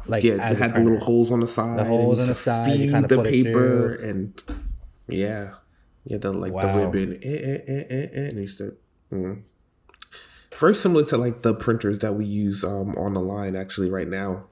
like, 0.09 0.25
yeah, 0.25 0.51
it 0.51 0.59
had 0.59 0.75
the 0.75 0.81
little 0.81 0.99
holes 1.01 1.31
on 1.31 1.40
the 1.40 1.47
side. 1.49 1.79
and 1.81 1.88
holes 1.88 2.18
on 2.18 2.29
the 2.29 2.35
side, 2.35 2.73
you 2.77 2.87
Feed 2.87 2.92
kinda 2.92 3.09
the 3.09 3.16
put 3.16 3.27
it 3.27 3.31
paper 3.31 3.94
and 3.94 4.42
yeah, 5.09 5.55
yeah, 6.05 6.18
the 6.18 6.33
like 6.33 6.53
Wow. 6.53 6.66
the 6.79 6.87
ribbon. 6.88 7.18
Eh, 7.23 7.29
eh, 7.29 7.59
eh, 7.66 7.85
eh, 7.90 8.07
eh, 8.12 8.21
and 8.29 8.38
you 8.38 8.47
said, 8.47 8.73
mm. 9.12 9.42
very 10.59 10.75
similar 10.75 11.05
to 11.05 11.16
like 11.16 11.42
the 11.42 11.55
printers 11.55 11.99
that 12.01 12.14
we 12.14 12.25
use 12.25 12.64
um 12.64 12.97
on 12.97 13.14
the 13.14 13.21
line 13.21 13.55
actually 13.57 13.90
right 13.90 14.09
now 14.09 14.44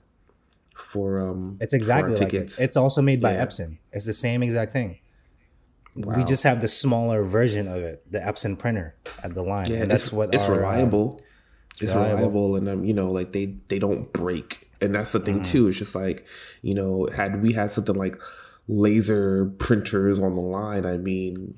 for 0.75 1.21
um 1.21 1.57
It's 1.61 1.73
exactly 1.75 2.13
like 2.15 2.23
it. 2.23 2.31
tickets. 2.31 2.61
It's 2.61 2.77
also 2.77 3.01
made 3.03 3.21
by 3.21 3.33
Yeah. 3.35 3.45
Epson. 3.47 3.79
It's 3.93 4.07
the 4.07 4.13
same 4.13 4.43
exact 4.43 4.73
thing. 4.73 4.99
We 5.97 6.25
just 6.25 6.43
have 6.43 6.61
the 6.61 6.69
smaller 6.69 7.25
version 7.25 7.67
of 7.67 7.77
it, 7.83 8.05
the 8.13 8.19
Epson 8.19 8.59
printer 8.59 8.95
at 9.23 9.33
the 9.35 9.43
line. 9.43 9.71
Yeah, 9.71 9.79
and 9.79 9.91
that's 9.91 10.13
what 10.13 10.35
it's 10.35 10.45
our, 10.45 10.53
uh, 10.53 10.59
reliable. 10.59 11.23
it's 11.81 11.95
reliable. 11.95 12.17
reliable, 12.19 12.57
and 12.57 12.69
um, 12.69 12.85
you 12.85 12.93
know, 12.93 13.11
like 13.11 13.33
they 13.33 13.57
they 13.69 13.79
don't 13.79 14.13
break, 14.13 14.66
and 14.81 14.95
that's 14.95 15.13
the 15.13 15.21
Mm. 15.21 15.25
thing 15.25 15.43
too. 15.43 15.69
It's 15.69 15.79
just 15.79 15.95
like 15.95 16.27
you 16.63 16.75
know, 16.75 17.09
had 17.15 17.43
we 17.43 17.53
had 17.53 17.71
something 17.71 17.95
like 17.97 18.21
laser 18.69 19.47
printers 19.59 20.19
on 20.19 20.35
the 20.35 20.41
line, 20.43 20.85
I 20.85 20.97
mean, 20.97 21.55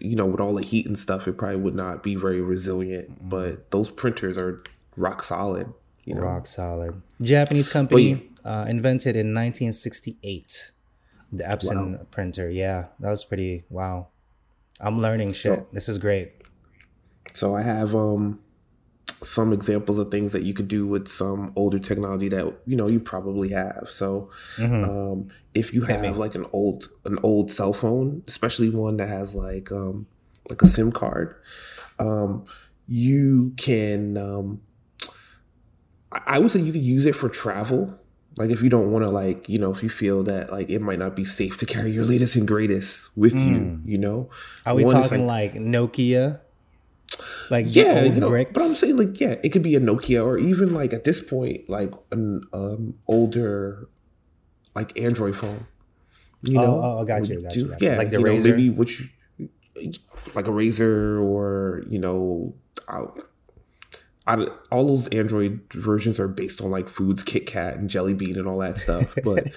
you 0.00 0.16
know, 0.16 0.26
with 0.26 0.40
all 0.40 0.54
the 0.54 0.64
heat 0.64 0.86
and 0.86 0.98
stuff, 0.98 1.26
it 1.28 1.36
probably 1.36 1.56
would 1.56 1.74
not 1.74 2.02
be 2.02 2.14
very 2.14 2.40
resilient. 2.40 3.28
But 3.28 3.70
those 3.70 3.90
printers 3.90 4.38
are 4.38 4.62
rock 4.96 5.22
solid. 5.22 5.72
You 6.04 6.14
know, 6.14 6.22
rock 6.22 6.46
solid. 6.46 7.00
Japanese 7.22 7.68
company 7.68 8.26
uh, 8.44 8.66
invented 8.68 9.16
in 9.16 9.32
1968. 9.34 10.70
The 11.32 11.42
Epson 11.44 12.08
printer. 12.10 12.48
Yeah, 12.50 12.86
that 13.00 13.08
was 13.10 13.24
pretty 13.24 13.64
wow. 13.70 14.08
I'm 14.80 15.00
learning 15.00 15.32
shit. 15.32 15.58
So- 15.58 15.66
this 15.72 15.88
is 15.88 15.98
great. 15.98 16.32
So 17.32 17.56
I 17.56 17.62
have 17.62 17.94
um 17.94 18.38
some 19.24 19.52
examples 19.52 19.98
of 19.98 20.10
things 20.10 20.32
that 20.32 20.42
you 20.42 20.54
could 20.54 20.68
do 20.68 20.86
with 20.86 21.08
some 21.08 21.52
older 21.56 21.78
technology 21.78 22.28
that 22.28 22.54
you 22.66 22.76
know 22.76 22.86
you 22.86 23.00
probably 23.00 23.50
have. 23.50 23.88
So, 23.90 24.30
um, 24.84 25.28
if 25.54 25.72
you 25.72 25.82
have 25.84 26.16
like 26.16 26.34
an 26.34 26.46
old 26.52 26.88
an 27.04 27.18
old 27.22 27.50
cell 27.50 27.72
phone, 27.72 28.22
especially 28.28 28.70
one 28.70 28.96
that 28.98 29.08
has 29.08 29.34
like 29.34 29.72
um, 29.72 30.06
like 30.48 30.62
a 30.62 30.66
SIM 30.66 30.92
card, 30.92 31.36
um, 31.98 32.44
you 32.86 33.54
can. 33.56 34.16
Um, 34.16 34.60
I 36.12 36.38
would 36.38 36.50
say 36.50 36.60
you 36.60 36.72
could 36.72 36.82
use 36.82 37.06
it 37.06 37.16
for 37.16 37.28
travel. 37.28 37.98
Like 38.36 38.50
if 38.50 38.62
you 38.62 38.68
don't 38.68 38.90
want 38.90 39.04
to, 39.04 39.10
like 39.10 39.48
you 39.48 39.58
know, 39.58 39.70
if 39.72 39.82
you 39.82 39.88
feel 39.88 40.22
that 40.24 40.50
like 40.50 40.68
it 40.68 40.80
might 40.80 40.98
not 40.98 41.14
be 41.16 41.24
safe 41.24 41.56
to 41.58 41.66
carry 41.66 41.90
your 41.92 42.04
latest 42.04 42.36
and 42.36 42.46
greatest 42.48 43.16
with 43.16 43.38
you, 43.38 43.80
you 43.84 43.98
know. 43.98 44.28
Are 44.66 44.74
we 44.74 44.84
One 44.84 44.94
talking 44.94 45.26
like, 45.26 45.54
Nokia? 45.54 46.40
Like 47.50 47.66
yeah, 47.68 48.02
you 48.02 48.20
know, 48.20 48.28
bricks? 48.30 48.50
but 48.52 48.62
I'm 48.62 48.74
saying 48.74 48.96
like 48.96 49.20
yeah, 49.20 49.36
it 49.42 49.50
could 49.50 49.62
be 49.62 49.74
a 49.74 49.80
Nokia 49.80 50.24
or 50.24 50.38
even 50.38 50.72
like 50.74 50.92
at 50.92 51.04
this 51.04 51.20
point 51.20 51.68
like 51.68 51.92
an 52.10 52.42
um 52.52 52.94
older 53.06 53.88
like 54.74 54.98
Android 54.98 55.36
phone. 55.36 55.66
You 56.42 56.58
Oh, 56.58 56.62
know, 56.62 56.82
oh, 56.82 57.02
I 57.02 57.04
got 57.04 57.28
you, 57.28 57.40
got 57.42 57.56
you, 57.56 57.68
got 57.68 57.80
you. 57.80 57.88
Yeah, 57.88 57.96
Like 57.96 58.10
the 58.10 58.18
you 58.18 58.24
know, 58.24 58.42
maybe 58.42 58.70
which 58.70 59.10
like 60.34 60.46
a 60.46 60.50
Razr 60.50 61.22
or 61.22 61.84
you 61.88 61.98
know, 61.98 62.54
I, 62.88 63.04
I, 64.26 64.46
all 64.70 64.86
those 64.86 65.08
Android 65.08 65.60
versions 65.72 66.18
are 66.20 66.28
based 66.28 66.60
on 66.60 66.70
like 66.70 66.88
foods, 66.88 67.22
Kit 67.22 67.46
Kat 67.46 67.76
and 67.76 67.88
Jelly 67.90 68.14
Bean 68.14 68.38
and 68.38 68.46
all 68.46 68.58
that 68.58 68.76
stuff. 68.78 69.14
But 69.22 69.52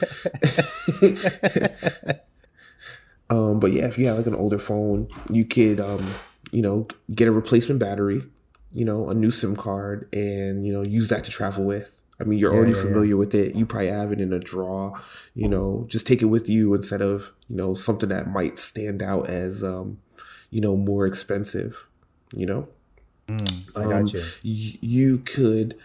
um, 3.29 3.59
but 3.59 3.71
yeah, 3.71 3.85
if 3.87 3.97
you 3.97 4.07
have 4.07 4.17
like 4.17 4.27
an 4.27 4.35
older 4.35 4.59
phone, 4.59 5.07
you 5.31 5.45
could 5.45 5.79
um, 5.79 6.05
you 6.51 6.61
know, 6.61 6.87
get 7.13 7.27
a 7.27 7.31
replacement 7.31 7.79
battery, 7.79 8.23
you 8.73 8.85
know, 8.85 9.09
a 9.09 9.13
new 9.13 9.31
SIM 9.31 9.55
card, 9.55 10.07
and 10.13 10.65
you 10.65 10.73
know, 10.73 10.83
use 10.83 11.09
that 11.09 11.23
to 11.25 11.31
travel 11.31 11.63
with. 11.63 12.01
I 12.19 12.23
mean, 12.23 12.39
you're 12.39 12.53
already 12.53 12.71
yeah, 12.71 12.77
yeah. 12.77 12.83
familiar 12.83 13.17
with 13.17 13.35
it. 13.35 13.53
You 13.53 13.65
probably 13.65 13.89
have 13.89 14.11
it 14.11 14.19
in 14.19 14.33
a 14.33 14.39
drawer. 14.39 14.99
You 15.35 15.47
know, 15.47 15.85
just 15.87 16.07
take 16.07 16.21
it 16.21 16.25
with 16.25 16.49
you 16.49 16.73
instead 16.73 17.01
of 17.01 17.31
you 17.47 17.55
know 17.55 17.73
something 17.73 18.09
that 18.09 18.27
might 18.27 18.57
stand 18.57 19.03
out 19.03 19.29
as 19.29 19.63
um, 19.63 19.99
you 20.49 20.61
know 20.61 20.75
more 20.75 21.05
expensive. 21.05 21.87
You 22.33 22.45
know, 22.45 22.67
I 23.29 23.83
got 23.83 23.93
um, 23.93 24.07
you. 24.07 24.19
y- 24.43 24.79
you 24.81 25.17
could 25.19 25.77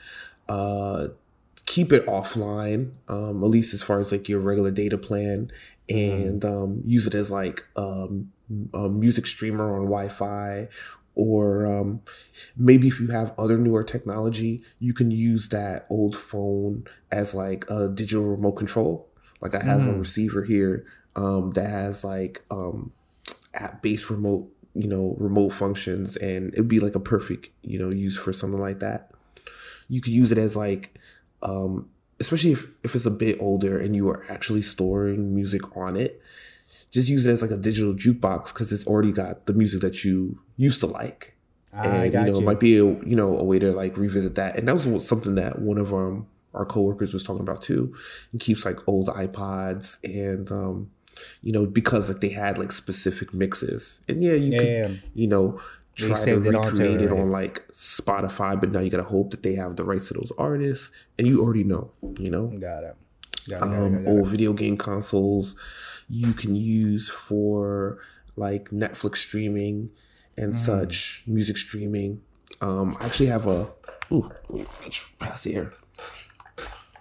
uh, 0.48 1.08
keep 1.66 1.92
it 1.92 2.06
offline, 2.06 2.92
um, 3.08 3.42
at 3.42 3.50
least 3.50 3.74
as 3.74 3.82
far 3.82 4.00
as 4.00 4.12
like 4.12 4.28
your 4.28 4.40
regular 4.40 4.70
data 4.70 4.98
plan, 4.98 5.50
and 5.88 6.44
um, 6.44 6.82
use 6.84 7.06
it 7.06 7.14
as 7.14 7.30
like 7.30 7.64
um, 7.76 8.32
a 8.74 8.88
music 8.88 9.26
streamer 9.26 9.76
on 9.76 9.84
Wi-Fi, 9.84 10.68
or 11.14 11.66
um, 11.66 12.00
maybe 12.56 12.88
if 12.88 12.98
you 13.00 13.08
have 13.08 13.34
other 13.38 13.58
newer 13.58 13.84
technology, 13.84 14.62
you 14.78 14.94
can 14.94 15.10
use 15.10 15.48
that 15.48 15.86
old 15.90 16.16
phone 16.16 16.84
as 17.10 17.34
like 17.34 17.68
a 17.68 17.88
digital 17.88 18.24
remote 18.24 18.52
control. 18.52 19.08
Like 19.40 19.54
I 19.54 19.62
have 19.62 19.86
a 19.86 19.92
receiver 19.92 20.44
here 20.44 20.86
um, 21.16 21.50
that 21.52 21.68
has 21.68 22.04
like 22.04 22.44
um, 22.50 22.92
app-based 23.54 24.08
remote 24.08 24.48
you 24.74 24.88
know 24.88 25.14
remote 25.18 25.50
functions 25.50 26.16
and 26.16 26.52
it'd 26.54 26.68
be 26.68 26.80
like 26.80 26.94
a 26.94 27.00
perfect 27.00 27.50
you 27.62 27.78
know 27.78 27.90
use 27.90 28.16
for 28.16 28.32
something 28.32 28.60
like 28.60 28.78
that 28.78 29.10
you 29.88 30.00
could 30.00 30.12
use 30.12 30.32
it 30.32 30.38
as 30.38 30.56
like 30.56 30.98
um 31.42 31.88
especially 32.20 32.52
if, 32.52 32.66
if 32.82 32.94
it's 32.94 33.04
a 33.04 33.10
bit 33.10 33.36
older 33.40 33.78
and 33.78 33.94
you 33.96 34.08
are 34.08 34.24
actually 34.30 34.62
storing 34.62 35.34
music 35.34 35.76
on 35.76 35.96
it 35.96 36.22
just 36.90 37.08
use 37.08 37.26
it 37.26 37.30
as 37.30 37.42
like 37.42 37.50
a 37.50 37.56
digital 37.56 37.94
jukebox 37.94 38.52
because 38.52 38.72
it's 38.72 38.86
already 38.86 39.12
got 39.12 39.46
the 39.46 39.52
music 39.52 39.80
that 39.80 40.04
you 40.04 40.38
used 40.56 40.80
to 40.80 40.86
like 40.86 41.34
I 41.72 41.86
and 41.86 42.12
you 42.14 42.20
know 42.20 42.26
you. 42.34 42.38
it 42.40 42.44
might 42.44 42.60
be 42.60 42.76
a 42.76 42.84
you 42.84 43.16
know 43.16 43.38
a 43.38 43.44
way 43.44 43.58
to 43.58 43.72
like 43.72 43.96
revisit 43.96 44.34
that 44.36 44.56
and 44.58 44.68
that 44.68 44.74
was 44.74 45.06
something 45.06 45.34
that 45.36 45.58
one 45.60 45.78
of 45.78 45.92
um 45.94 46.26
our 46.54 46.66
coworkers 46.66 47.14
was 47.14 47.24
talking 47.24 47.40
about 47.42 47.62
too 47.62 47.94
and 48.32 48.40
keeps 48.40 48.64
like 48.64 48.86
old 48.86 49.08
ipods 49.08 49.96
and 50.04 50.50
um 50.52 50.90
you 51.42 51.52
know 51.52 51.64
because 51.66 52.08
like 52.10 52.20
they 52.20 52.28
had 52.30 52.58
like 52.58 52.72
specific 52.72 53.32
mixes 53.32 54.02
and 54.08 54.22
yeah 54.22 54.32
you 54.34 54.52
Yeah, 54.52 54.58
could 54.58 54.68
yeah. 54.68 54.88
you 55.14 55.26
know 55.26 55.60
try 55.94 56.08
to 56.08 56.16
saved 56.16 56.46
it 56.46 56.54
onto 56.54 56.70
recreate 56.82 57.00
it, 57.02 57.10
right? 57.10 57.20
on 57.20 57.30
like 57.30 57.66
spotify 57.68 58.58
but 58.58 58.70
now 58.70 58.80
you 58.80 58.90
gotta 58.90 59.02
hope 59.04 59.30
that 59.30 59.42
they 59.42 59.54
have 59.54 59.76
the 59.76 59.84
rights 59.84 60.08
to 60.08 60.14
those 60.14 60.32
artists 60.38 60.90
and 61.18 61.26
you 61.26 61.42
already 61.42 61.64
know 61.64 61.90
you 62.18 62.30
know 62.30 62.46
Got 62.48 62.84
it. 62.84 62.96
Got 63.48 63.56
it. 63.56 63.60
Got 63.60 63.62
it, 63.62 63.62
um, 63.62 63.92
got 63.92 64.00
it, 64.00 64.04
got 64.04 64.10
old 64.10 64.28
video 64.28 64.52
game 64.52 64.76
consoles 64.76 65.56
you 66.12 66.34
can 66.34 66.54
use 66.54 67.08
for 67.08 67.98
like 68.36 68.68
Netflix 68.70 69.16
streaming 69.16 69.88
Mm. 70.38 70.44
and 70.44 70.56
such, 70.56 71.22
music 71.26 71.56
streaming. 71.58 72.20
Um, 72.60 72.96
I 73.00 73.06
actually 73.06 73.26
have 73.26 73.46
a 73.46 73.68
ooh, 74.10 74.30
let 74.48 74.50
me 74.50 74.66
reach 74.82 75.04
past 75.18 75.44
here. 75.44 75.72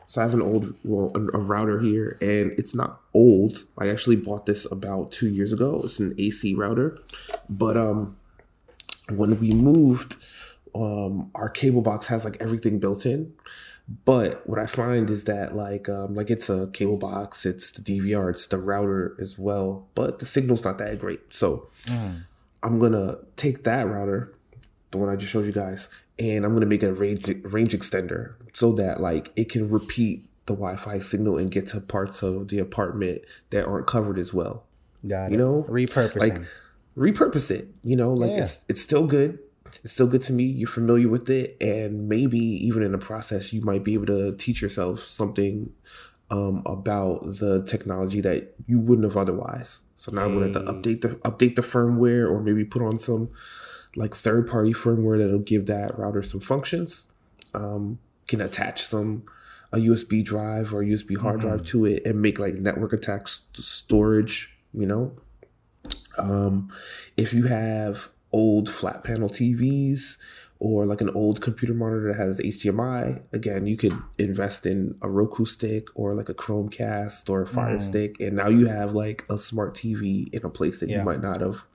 So 0.08 0.19
I 0.21 0.26
have 0.26 0.34
an 0.34 0.41
old 0.41 0.74
well, 0.84 1.12
a, 1.15 1.19
a 1.38 1.39
router 1.39 1.80
here, 1.80 2.17
and 2.19 2.52
it's 2.60 2.76
not 2.76 3.00
old. 3.13 3.65
I 3.78 3.88
actually 3.89 4.17
bought 4.17 4.45
this 4.45 4.65
about 4.69 5.12
two 5.13 5.30
years 5.30 5.54
ago. 5.54 5.82
It's 5.86 6.00
an 6.00 6.13
AC 6.17 6.54
router, 6.56 6.97
but 7.50 7.78
um, 7.78 8.17
when 9.10 9.39
we 9.39 9.52
moved, 9.54 10.17
um, 10.76 11.32
our 11.36 11.50
cable 11.50 11.82
box 11.82 12.08
has 12.08 12.26
like 12.26 12.38
everything 12.41 12.80
built 12.80 13.06
in. 13.06 13.34
But 14.06 14.47
what 14.47 14.60
I 14.60 14.65
find 14.67 15.10
is 15.10 15.23
that 15.25 15.56
like 15.56 15.89
um, 15.89 16.13
like 16.15 16.30
it's 16.30 16.49
a 16.49 16.67
cable 16.71 16.97
box, 16.97 17.45
it's 17.45 17.71
the 17.71 17.82
DVR, 17.82 18.30
it's 18.30 18.47
the 18.47 18.58
router 18.58 19.15
as 19.19 19.38
well, 19.39 19.88
but 19.95 20.19
the 20.19 20.25
signal's 20.25 20.63
not 20.63 20.77
that 20.77 20.99
great. 20.99 21.19
So 21.34 21.67
I'm 22.63 22.80
gonna 22.80 23.17
take 23.38 23.63
that 23.63 23.88
router, 23.88 24.34
the 24.91 24.97
one 24.97 25.10
I 25.10 25.15
just 25.15 25.32
showed 25.32 25.45
you 25.45 25.51
guys, 25.51 25.89
and 26.19 26.45
I'm 26.45 26.54
gonna 26.54 26.65
make 26.67 26.84
a 26.84 26.93
range 26.93 27.27
range 27.43 27.73
extender 27.73 28.36
so 28.54 28.71
that 28.73 29.01
like 29.01 29.32
it 29.36 29.49
can 29.49 29.69
repeat 29.69 30.25
the 30.45 30.54
Wi-Fi 30.54 30.99
signal 30.99 31.38
and 31.38 31.49
get 31.51 31.67
to 31.69 31.82
parts 31.82 32.21
of 32.23 32.47
the 32.49 32.60
apartment 32.60 33.21
that 33.51 33.65
aren't 33.65 33.88
covered 33.88 34.17
as 34.19 34.34
well 34.34 34.63
Got 35.08 35.25
it. 35.27 35.32
you 35.32 35.38
know 35.38 35.63
repurposing. 35.69 36.19
like 36.19 36.41
repurpose 36.97 37.49
it 37.51 37.67
you 37.84 37.95
know 37.95 38.13
like 38.13 38.32
Yeah. 38.32 38.41
it's 38.43 38.65
it's 38.67 38.82
still 38.82 39.06
good 39.08 39.39
it's 39.83 39.93
still 39.93 40.07
good 40.07 40.21
to 40.21 40.33
me 40.33 40.43
you're 40.43 40.67
familiar 40.67 41.09
with 41.09 41.29
it 41.29 41.57
and 41.59 42.07
maybe 42.07 42.37
even 42.37 42.83
in 42.83 42.91
the 42.91 42.97
process 42.97 43.51
you 43.51 43.61
might 43.61 43.83
be 43.83 43.93
able 43.93 44.05
to 44.05 44.35
teach 44.37 44.61
yourself 44.61 45.01
something 45.01 45.71
um, 46.31 46.63
about 46.65 47.23
the 47.23 47.61
technology 47.67 48.21
that 48.21 48.55
you 48.65 48.79
wouldn't 48.79 49.05
have 49.05 49.17
otherwise. 49.17 49.83
So 49.95 50.11
now 50.11 50.23
i'm 50.23 50.33
going 50.33 50.51
to 50.51 50.59
have 50.59 50.67
to 50.67 50.73
update 50.73 51.01
the 51.01 51.09
update 51.29 51.55
the 51.55 51.61
firmware 51.61 52.27
or 52.29 52.41
maybe 52.41 52.63
put 52.63 52.81
on 52.81 52.97
some 52.97 53.29
like 53.95 54.15
third 54.15 54.47
party 54.47 54.73
firmware 54.73 55.17
that'll 55.17 55.39
give 55.39 55.65
that 55.65 55.97
router 55.99 56.23
some 56.23 56.39
functions. 56.39 57.09
Um, 57.53 57.99
can 58.27 58.39
attach 58.39 58.81
some 58.81 59.23
a 59.73 59.77
USB 59.77 60.23
drive 60.23 60.73
or 60.73 60.83
USB 60.83 61.17
hard 61.17 61.41
drive 61.41 61.65
to 61.67 61.85
it 61.85 62.05
and 62.05 62.21
make 62.21 62.39
like 62.39 62.55
network 62.55 62.93
attached 62.93 63.57
storage, 63.57 64.57
you 64.73 64.85
know. 64.85 65.13
Um, 66.17 66.71
if 67.15 67.33
you 67.33 67.47
have 67.47 68.09
old 68.31 68.69
flat 68.69 69.03
panel 69.03 69.29
TVs 69.29 70.17
or 70.59 70.85
like 70.85 71.01
an 71.01 71.09
old 71.09 71.41
computer 71.41 71.73
monitor 71.73 72.09
that 72.09 72.17
has 72.17 72.39
HDMI, 72.39 73.23
again, 73.33 73.65
you 73.65 73.75
could 73.75 73.97
invest 74.19 74.65
in 74.67 74.95
a 75.01 75.09
Roku 75.09 75.43
stick 75.45 75.87
or 75.95 76.13
like 76.13 76.29
a 76.29 76.35
Chromecast 76.35 77.29
or 77.31 77.41
a 77.41 77.47
Fire 77.47 77.79
Stick, 77.79 78.17
and 78.19 78.35
now 78.35 78.47
you 78.47 78.67
have 78.67 78.93
like 78.93 79.25
a 79.29 79.37
smart 79.39 79.73
TV 79.73 80.31
in 80.31 80.45
a 80.45 80.49
place 80.49 80.79
that 80.79 80.89
Yeah. 80.89 80.99
you 80.99 81.03
might 81.03 81.21
not 81.21 81.41
have 81.41 81.65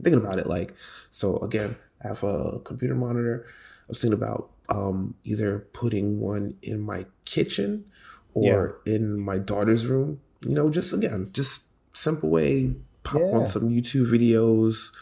thinking 0.00 0.22
about 0.22 0.38
it 0.38 0.46
like. 0.46 0.72
So 1.10 1.38
again 1.38 1.76
i 2.04 2.08
have 2.08 2.22
a 2.22 2.60
computer 2.60 2.94
monitor. 2.94 3.44
I 3.48 3.84
was 3.88 4.00
thinking 4.00 4.16
about 4.22 4.50
um 4.68 5.14
either 5.24 5.66
putting 5.72 6.20
one 6.20 6.54
in 6.62 6.80
my 6.80 7.06
kitchen 7.24 7.86
or 8.34 8.78
in 8.86 9.18
my 9.18 9.38
daughter's 9.38 9.86
room. 9.86 10.20
You 10.46 10.54
know 10.54 10.70
just 10.70 10.92
again 10.92 11.28
just 11.32 11.64
simple 11.92 12.30
way 12.30 12.72
pop 13.02 13.20
Yeah. 13.20 13.38
on 13.38 13.48
some 13.48 13.68
youtube 13.70 14.06
videos 14.06 14.92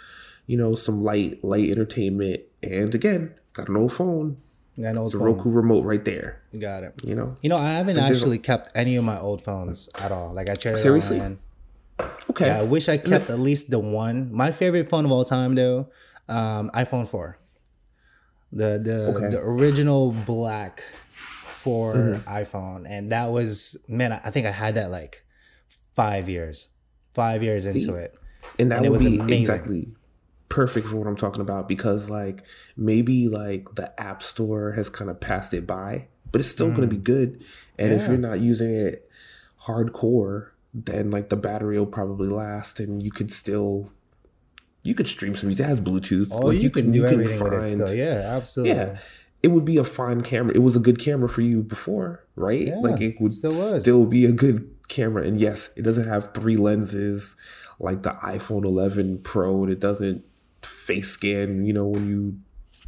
you 0.47 0.57
know 0.57 0.75
some 0.75 1.03
light 1.05 1.43
light 1.45 1.69
entertainment 1.71 2.41
and 2.63 2.95
again 2.95 3.35
got 3.53 3.69
an 3.69 3.77
old 3.77 3.93
phone 3.93 4.37
Got 4.81 4.91
an 4.91 4.99
old 4.99 5.07
it's 5.09 5.15
a 5.15 5.19
roku 5.19 5.49
remote 5.51 5.85
right 5.85 6.05
there 6.05 6.43
Got 6.59 6.83
it. 6.85 6.95
you 7.03 7.15
know 7.15 7.35
You 7.41 7.49
know, 7.49 7.57
I 7.57 7.71
haven't 7.71 7.99
actually 7.99 8.39
kept 8.39 8.71
any 8.75 8.97
of 8.97 9.05
my 9.05 9.19
old 9.19 9.41
phones 9.43 9.89
at 10.01 10.13
all. 10.13 10.33
Like 10.35 10.49
I 10.51 10.55
traded 10.55 10.81
Seriously? 10.81 11.19
on. 11.21 11.39
okay 12.31 12.47
Yeah, 12.47 12.61
I 12.61 12.63
wish 12.63 12.89
I 12.89 12.99
kept 12.99 13.31
at 13.31 13.39
least 13.41 13.71
the 13.71 13.79
one. 13.79 14.31
My 14.33 14.53
favorite 14.53 14.89
phone 14.91 15.05
of 15.07 15.13
all 15.13 15.25
time, 15.25 15.55
though, 15.55 15.89
um, 16.29 16.71
iPhone 16.75 17.09
four. 17.09 17.39
The 18.53 18.79
the 18.83 18.99
Okay. 19.17 19.29
the 19.31 19.41
original 19.41 20.13
black 20.27 20.83
4 21.13 21.95
Mm-hmm. 21.95 22.29
iPhone, 22.29 22.85
and 22.89 23.11
that 23.13 23.31
was 23.33 23.77
man. 23.89 24.13
I 24.13 24.31
think 24.31 24.47
I 24.47 24.51
had 24.53 24.75
that 24.77 24.91
like 24.91 25.25
five 25.95 26.29
years, 26.29 26.69
five 27.13 27.43
years 27.43 27.67
into 27.67 27.95
it. 27.97 28.15
and 28.59 28.71
that 28.71 28.77
and 28.79 28.87
it 28.87 28.91
was 28.91 29.05
be 29.05 29.19
amazing. 29.19 29.41
exactly 29.41 29.89
perfect 30.49 30.89
for 30.89 30.97
what 30.97 31.07
I'm 31.07 31.17
talking 31.17 31.41
about 31.41 31.69
because 31.69 32.09
like 32.09 32.45
maybe 32.77 33.29
like 33.29 33.75
the 33.75 33.99
app 34.01 34.23
store 34.23 34.73
has 34.73 34.89
kind 34.89 35.11
of 35.11 35.21
passed 35.21 35.53
it 35.55 35.67
by, 35.67 36.09
but 36.31 36.41
it's 36.41 36.51
still 36.51 36.69
going 36.69 36.89
to 36.89 36.95
be 36.95 36.97
good. 36.97 37.45
And 37.79 37.93
if 37.93 38.03
Mm. 38.03 38.09
You're 38.09 38.19
not 38.19 38.41
using 38.41 38.75
it 38.75 39.11
hardcore, 39.63 40.51
then 40.73 41.11
like 41.11 41.29
the 41.29 41.37
battery 41.37 41.79
will 41.79 41.87
probably 41.87 42.29
last, 42.29 42.81
and 42.81 43.03
you 43.03 43.11
could 43.11 43.31
still 43.31 43.91
you 44.83 44.95
could 44.95 45.09
stream 45.09 45.35
some 45.35 45.49
music. 45.49 45.65
It 45.65 45.69
has 45.69 45.81
Bluetooth. 45.81 46.29
Oh, 46.31 46.47
like 46.47 46.63
you, 46.63 46.71
can, 46.71 46.93
do 46.93 46.99
you 46.99 47.07
everything 47.07 47.43
with 47.43 47.81
it. 47.81 47.87
So 47.87 47.93
yeah, 47.93 48.37
absolutely. 48.37 48.77
yeah. 48.77 48.99
it 49.43 49.49
would 49.49 49.65
be 49.65 49.79
a 49.79 49.85
fine 49.85 50.21
camera. 50.23 50.55
It 50.55 50.63
was 50.63 50.77
a 50.77 50.81
good 50.81 51.01
camera 51.01 51.29
for 51.29 51.41
you 51.41 51.63
before, 51.63 52.25
right? 52.37 52.69
Yeah, 52.69 52.79
like 52.79 53.01
it 53.01 53.21
would 53.21 53.33
still 53.33 53.81
still 53.81 54.07
be 54.07 54.25
a 54.27 54.33
good 54.33 54.71
camera. 54.89 55.25
And 55.25 55.41
yes, 55.41 55.71
it 55.77 55.83
doesn't 55.83 56.07
have 56.07 56.33
three 56.35 56.57
lenses 56.57 57.37
like 57.79 58.03
the 58.03 58.11
iPhone 58.23 58.65
11 58.65 59.19
Pro, 59.19 59.65
and 59.65 59.73
it 59.73 59.81
doesn't 59.81 60.25
face 60.87 61.11
scan. 61.11 61.65
You 61.67 61.73
know 61.73 61.87
when 61.87 62.09
you 62.09 62.39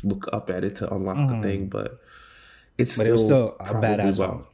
look 0.03 0.29
up 0.33 0.51
at 0.51 0.65
it 0.65 0.77
to 0.77 0.95
unlock 0.95 1.29
the 1.29 1.43
thing, 1.43 1.69
but 1.69 2.01
it's 2.79 2.97
Mm-hmm. 2.97 3.11
But 3.11 3.19
still 3.19 3.49
it 3.59 3.67
still 3.67 3.79
a 3.79 3.83
badass 3.83 4.19
well. 4.19 4.31
phone. 4.31 4.45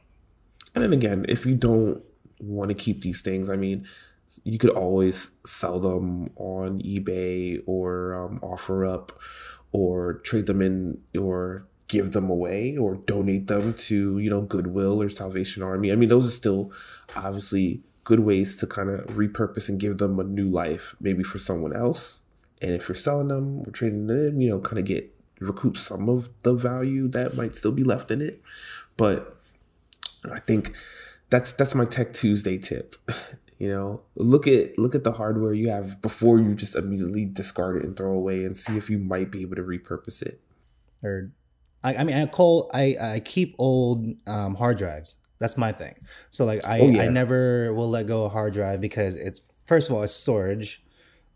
And 0.73 0.83
then 0.83 0.93
again, 0.93 1.25
if 1.29 1.45
you 1.45 1.55
don't 1.55 2.03
want 2.41 2.69
to 2.69 2.75
keep 2.75 3.01
these 3.01 3.21
things, 3.21 3.49
I 3.49 3.55
mean, 3.55 3.87
you 4.43 4.57
could 4.57 4.71
always 4.71 5.31
sell 5.45 5.79
them 5.79 6.31
on 6.35 6.79
eBay 6.79 7.61
or 7.65 8.13
um, 8.15 8.39
OfferUp 8.41 9.11
or 9.71 10.15
trade 10.15 10.47
them 10.47 10.61
in 10.61 11.01
or 11.17 11.65
give 11.87 12.11
them 12.11 12.29
away 12.29 12.75
or 12.75 12.95
donate 12.95 13.47
them 13.47 13.73
to, 13.73 14.17
you 14.19 14.29
know, 14.29 14.41
Goodwill 14.41 15.01
or 15.01 15.09
Salvation 15.09 15.63
Army. 15.63 15.91
I 15.91 15.95
mean, 15.95 16.09
those 16.09 16.27
are 16.27 16.31
still 16.31 16.71
obviously 17.15 17.81
good 18.03 18.21
ways 18.21 18.57
to 18.57 18.67
kind 18.67 18.89
of 18.89 19.05
repurpose 19.15 19.69
and 19.69 19.79
give 19.79 19.97
them 19.99 20.19
a 20.19 20.23
new 20.23 20.49
life, 20.49 20.95
maybe 20.99 21.23
for 21.23 21.39
someone 21.39 21.75
else. 21.75 22.21
And 22.61 22.71
if 22.71 22.87
you're 22.87 22.95
selling 22.95 23.27
them 23.27 23.59
or 23.61 23.71
trading 23.71 24.07
them 24.07 24.39
you 24.41 24.49
know, 24.49 24.59
kind 24.59 24.79
of 24.79 24.85
get 24.85 25.13
recoup 25.39 25.77
some 25.77 26.07
of 26.09 26.29
the 26.43 26.53
value 26.53 27.07
that 27.09 27.35
might 27.35 27.55
still 27.55 27.71
be 27.73 27.83
left 27.83 28.09
in 28.11 28.21
it. 28.21 28.41
But 28.97 29.37
I 30.31 30.39
think 30.39 30.73
that's 31.29 31.53
that's 31.53 31.75
my 31.75 31.85
Tech 31.85 32.13
Tuesday 32.13 32.57
tip. 32.57 32.95
You 33.57 33.69
know, 33.69 34.01
look 34.15 34.47
at 34.47 34.77
look 34.77 34.95
at 34.95 35.05
the 35.05 35.13
hardware 35.13 35.53
you 35.53 35.69
have 35.69 36.01
before 36.01 36.39
you 36.39 36.55
just 36.55 36.75
immediately 36.75 37.23
discard 37.23 37.77
it 37.77 37.85
and 37.85 37.95
throw 37.95 38.11
away, 38.11 38.43
and 38.43 38.55
see 38.55 38.75
if 38.75 38.89
you 38.89 38.99
might 38.99 39.31
be 39.31 39.43
able 39.43 39.55
to 39.55 39.61
repurpose 39.61 40.21
it. 40.21 40.41
or 41.01 41.31
I, 41.81 41.95
I 41.95 42.03
mean 42.03 42.17
I 42.17 42.25
call 42.25 42.69
I 42.73 42.97
I 42.99 43.19
keep 43.21 43.55
old 43.57 44.07
um, 44.27 44.55
hard 44.55 44.77
drives. 44.77 45.15
That's 45.39 45.55
my 45.55 45.71
thing. 45.71 45.95
So 46.31 46.43
like 46.43 46.67
I 46.67 46.81
Oh, 46.81 46.89
yeah. 46.89 47.03
I 47.03 47.07
never 47.07 47.73
will 47.73 47.89
let 47.89 48.07
go 48.07 48.25
of 48.25 48.31
a 48.31 48.33
hard 48.33 48.53
drive 48.53 48.81
because 48.81 49.15
it's 49.15 49.39
first 49.63 49.89
of 49.89 49.95
all 49.95 50.03
it's 50.03 50.11
storage. 50.11 50.83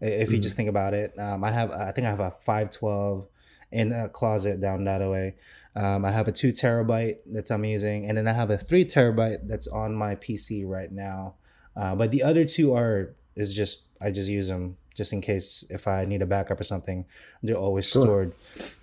If 0.01 0.31
you 0.31 0.39
just 0.39 0.55
think 0.55 0.69
about 0.69 0.93
it, 0.93 1.13
um, 1.19 1.43
I 1.43 1.51
have 1.51 1.71
I 1.71 1.91
think 1.91 2.07
I 2.07 2.09
have 2.09 2.19
a 2.19 2.31
five 2.31 2.69
twelve 2.69 3.27
in 3.71 3.91
a 3.91 4.09
closet 4.09 4.61
down 4.61 4.85
that 4.85 5.01
way. 5.01 5.35
Um, 5.75 6.03
I 6.03 6.11
have 6.11 6.27
a 6.27 6.31
two 6.31 6.51
terabyte 6.51 7.17
that 7.33 7.51
I'm 7.51 7.63
using, 7.63 8.07
and 8.07 8.17
then 8.17 8.27
I 8.27 8.33
have 8.33 8.49
a 8.49 8.57
three 8.57 8.85
terabyte 8.85 9.47
that's 9.47 9.67
on 9.67 9.93
my 9.93 10.15
PC 10.15 10.67
right 10.67 10.91
now. 10.91 11.35
Uh, 11.75 11.95
but 11.95 12.11
the 12.11 12.23
other 12.23 12.45
two 12.45 12.73
are 12.73 13.15
is 13.35 13.53
just 13.53 13.83
I 14.01 14.11
just 14.11 14.29
use 14.29 14.47
them 14.47 14.77
just 14.95 15.13
in 15.13 15.21
case 15.21 15.63
if 15.69 15.87
I 15.87 16.03
need 16.03 16.21
a 16.21 16.25
backup 16.25 16.59
or 16.59 16.63
something. 16.63 17.05
They're 17.41 17.55
always 17.55 17.87
stored 17.87 18.33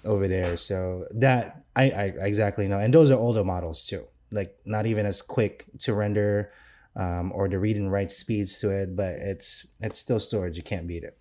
over 0.04 0.26
there. 0.28 0.56
So 0.56 1.06
that 1.10 1.64
I, 1.74 1.90
I 1.90 2.04
exactly 2.20 2.68
know, 2.68 2.78
and 2.78 2.92
those 2.92 3.10
are 3.10 3.18
older 3.18 3.44
models 3.44 3.86
too. 3.86 4.04
Like 4.32 4.56
not 4.64 4.86
even 4.86 5.04
as 5.06 5.20
quick 5.22 5.64
to 5.80 5.94
render 5.94 6.52
um, 6.96 7.30
or 7.34 7.48
the 7.48 7.58
read 7.58 7.76
and 7.76 7.92
write 7.92 8.10
speeds 8.10 8.58
to 8.60 8.70
it, 8.70 8.96
but 8.96 9.14
it's 9.16 9.66
it's 9.80 10.00
still 10.00 10.18
storage. 10.18 10.56
You 10.56 10.62
can't 10.62 10.86
beat 10.86 11.04
it. 11.04 11.16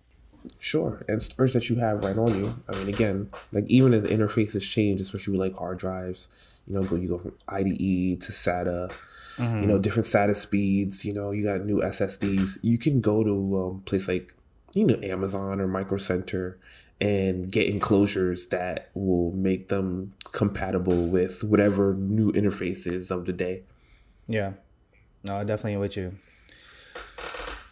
Sure, 0.58 1.04
and 1.08 1.20
storage 1.20 1.52
that 1.52 1.68
you 1.68 1.76
have 1.76 2.04
right 2.04 2.16
on 2.16 2.34
you. 2.36 2.62
I 2.68 2.76
mean, 2.78 2.88
again, 2.88 3.30
like 3.52 3.64
even 3.68 3.92
as 3.92 4.06
interfaces 4.06 4.62
change, 4.62 5.00
especially 5.00 5.36
with 5.36 5.40
like 5.40 5.58
hard 5.58 5.78
drives, 5.78 6.28
you 6.66 6.74
know, 6.74 6.82
go 6.82 6.96
you 6.96 7.08
go 7.08 7.18
from 7.18 7.34
IDE 7.48 8.20
to 8.20 8.32
SATA, 8.32 8.92
you 9.38 9.66
know, 9.66 9.78
different 9.78 10.06
SATA 10.06 10.34
speeds. 10.34 11.04
You 11.04 11.12
know, 11.12 11.30
you 11.30 11.44
got 11.44 11.64
new 11.64 11.80
SSDs. 11.80 12.58
You 12.62 12.78
can 12.78 13.00
go 13.00 13.22
to 13.22 13.58
um, 13.58 13.82
place 13.84 14.08
like 14.08 14.32
you 14.72 14.84
know 14.84 14.98
Amazon 15.02 15.60
or 15.60 15.66
Micro 15.66 15.98
Center 15.98 16.58
and 17.00 17.50
get 17.50 17.68
enclosures 17.68 18.46
that 18.46 18.90
will 18.94 19.32
make 19.32 19.68
them 19.68 20.14
compatible 20.32 21.06
with 21.06 21.44
whatever 21.44 21.94
new 21.94 22.32
interfaces 22.32 23.10
of 23.10 23.26
the 23.26 23.32
day. 23.32 23.62
Yeah. 24.26 24.52
No, 25.26 25.42
definitely 25.42 25.76
with 25.78 25.96
you. 25.96 26.12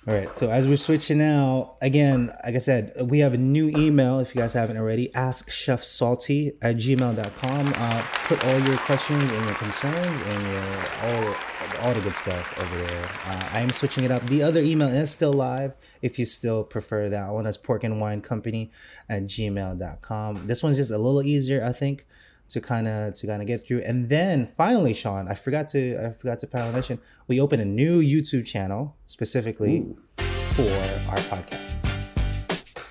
All 0.07 0.13
right. 0.13 0.37
So 0.37 0.51
as 0.51 0.67
we're 0.67 0.77
switching 0.77 1.23
out, 1.23 1.77
again, 1.81 2.27
like 2.45 2.57
I 2.57 2.59
said, 2.59 2.93
we 3.01 3.21
have 3.21 3.33
a 3.33 3.39
new 3.39 3.71
email 3.71 4.19
if 4.19 4.35
you 4.35 4.41
guys 4.41 4.53
haven't 4.53 4.77
already. 4.77 5.15
Ask 5.15 5.51
Chef 5.51 5.83
Salty 5.83 6.53
at 6.61 6.77
gmail.com. 6.77 7.73
Uh, 7.75 8.03
put 8.27 8.45
all 8.45 8.59
your 8.59 8.77
questions 8.79 9.31
and 9.31 9.47
your 9.47 9.55
concerns 9.55 10.21
and 10.21 10.43
your 10.47 10.65
all 11.05 11.35
all 11.81 11.95
the 11.95 12.01
good 12.01 12.17
stuff 12.17 12.59
over 12.59 12.77
there. 12.77 13.05
Uh, 13.25 13.49
I 13.53 13.61
am 13.61 13.73
switching 13.73 14.05
it 14.05 14.11
up. 14.11 14.27
The 14.27 14.43
other 14.43 14.61
email 14.61 14.89
is 14.89 15.11
still 15.11 15.33
live 15.33 15.75
if 16.03 16.19
you 16.19 16.25
still 16.25 16.65
prefer 16.65 17.09
that 17.09 17.31
one. 17.31 17.45
That's 17.45 17.57
pork 17.57 17.85
and 17.85 18.01
wine 18.01 18.21
company 18.21 18.73
at 19.09 19.23
gmail.com. 19.25 20.47
This 20.47 20.63
one's 20.63 20.77
just 20.77 20.91
a 20.91 20.99
little 20.99 21.23
easier, 21.23 21.65
I 21.65 21.73
think 21.73 22.05
to 22.49 22.61
kind 22.61 22.87
of 22.87 23.15
to 23.15 23.27
kind 23.27 23.43
of 23.43 23.49
get 23.49 23.67
through. 23.67 23.81
And 23.81 24.09
then 24.09 24.47
finally, 24.47 24.95
Sean, 24.95 25.29
I 25.29 25.35
forgot 25.35 25.69
to 25.69 26.07
I 26.07 26.13
forgot 26.13 26.39
to 26.41 26.47
finally 26.47 26.73
mention 26.73 27.01
we 27.27 27.41
opened 27.41 27.63
a 27.63 27.67
new 27.67 28.03
YouTube 28.03 28.47
channel 28.47 28.97
specifically 29.07 29.95
for 30.17 30.63
our 31.11 31.19
podcast. 31.29 31.81